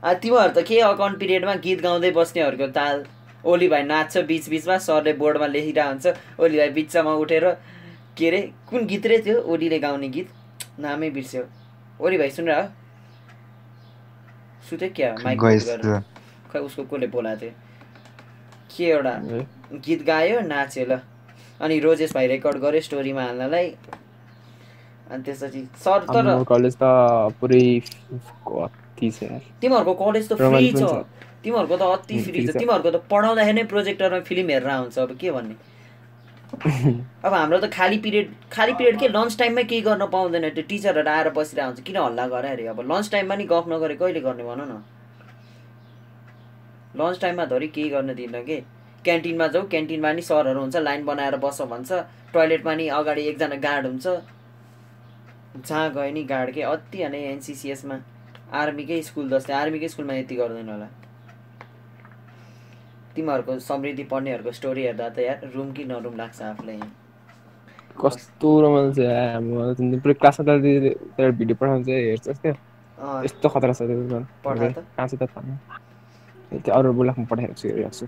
[0.04, 3.04] तिमीहरू त के अकाउन्ट पिरियडमा गीत गाउँदै बस्नेहरूको ताल
[3.44, 6.06] ओली भाइ नाच्छ बिच बिचमा सरले बोर्डमा लेखिरहेको हुन्छ
[6.40, 7.46] ओली भाइ बिचमा उठेर
[8.16, 8.40] के अरे
[8.70, 9.36] कुन गीत रे त्यो?
[9.52, 10.28] ओलीले गाउने गीत।
[10.80, 11.42] नामै बिर्स्यो।
[12.00, 12.48] ओली भाइ सुन
[14.68, 15.10] सुत्यो क्या?
[15.24, 15.38] माइक
[16.52, 17.52] खै उसको कसले बोलाएको थियो?
[18.76, 19.14] के एउटा
[19.86, 21.00] गीत गायो नाच्यो ल।
[21.60, 23.68] अनि रोजेस भाइ रेकर्ड गर्यो स्टोरीमा हाल्नलाई।
[25.10, 26.84] अनि त्यसपछि सर तर कलेज त
[27.40, 27.64] पुरै
[29.60, 31.04] तिमीहरूको कलेज त फ्री छ।
[31.44, 35.30] तिमीहरूको त अति फ्री छ। तिमीहरूको त पढाउँदाखेरि नै प्रोजेक्टरमा फिल्म हेरेर हुन्छ अब के
[35.30, 35.56] भन्ने?
[37.24, 39.08] अब हाम्रो त खाली पिरियड खाली पिरियड के?
[39.08, 42.66] लन्च टाइममै केही गर्न पाउँदैन। त्यो टिचरहरू आएर बसिरहेको हुन्छ किन हल्ला गरे अरे?
[42.66, 44.82] अब लन्च टाइममा नि गफ नगरे कहिले गर्ने भन न।
[46.96, 48.62] लन्च टाइममा धरि केही गर्न दिन्न के?
[49.04, 51.92] क्यान्टिनमा जाऊ। क्यान्टिनमा नि सरहरू हुन्छ। लाइन बनाएर बस भन्छ।
[52.32, 54.06] टोइलेटमा नि अगाडि एकजना गार्ड हुन्छ।
[55.58, 56.62] जहाँ गयो नि गार्ड के?
[56.62, 57.98] अति हाने एनसिसिएसमा।
[58.52, 60.88] आर्मीकै स्कुल जस्तै आर्मीकै स्कुलमा यति गर्दैन होला।
[63.16, 66.80] तिमीहरूको समृद्धि पढ्नेहरूको स्टोरी हेर्दा त यार रुम कि नरुम लाग्छ आफूलाई।
[68.00, 70.50] कस्तो रमाइलो छ यार, म त पुरै क्लासमा त
[71.16, 72.54] त्यो भिडियो पठाउँछ हेर्छस् क्या
[72.98, 73.80] अँ, यस्तो खतरा छ।
[74.44, 75.24] कहाँ छ त।
[76.64, 78.06] त्यो अरू बुलाकमा पठाइरहेको छु हेरिरहेको छु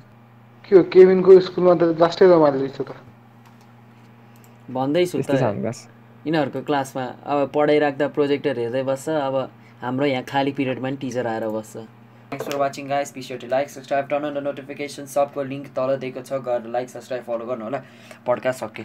[0.65, 2.91] के हो केभिनको स्कुलमा त लास्टै रमाइलो रहेछ त।
[4.69, 5.73] भन्दैछु छ त
[6.27, 9.35] यिनीहरूको क्लासमा अब पढाइराख्दा प्रोजेक्टर हेर्दै बस्छ अब
[9.87, 13.71] हाम्रो यहाँ खाली पिरियडमा नि टिचर आएर बस्छ। Thanks for watching guys peace to like
[13.71, 17.65] subscribe turn on the notification सबको लिङ्क तल दिएको छ गएर लाइक सब्सक्राइब फलो गर्नु
[17.65, 17.83] होला।
[18.27, 18.85] पड्का सक्यो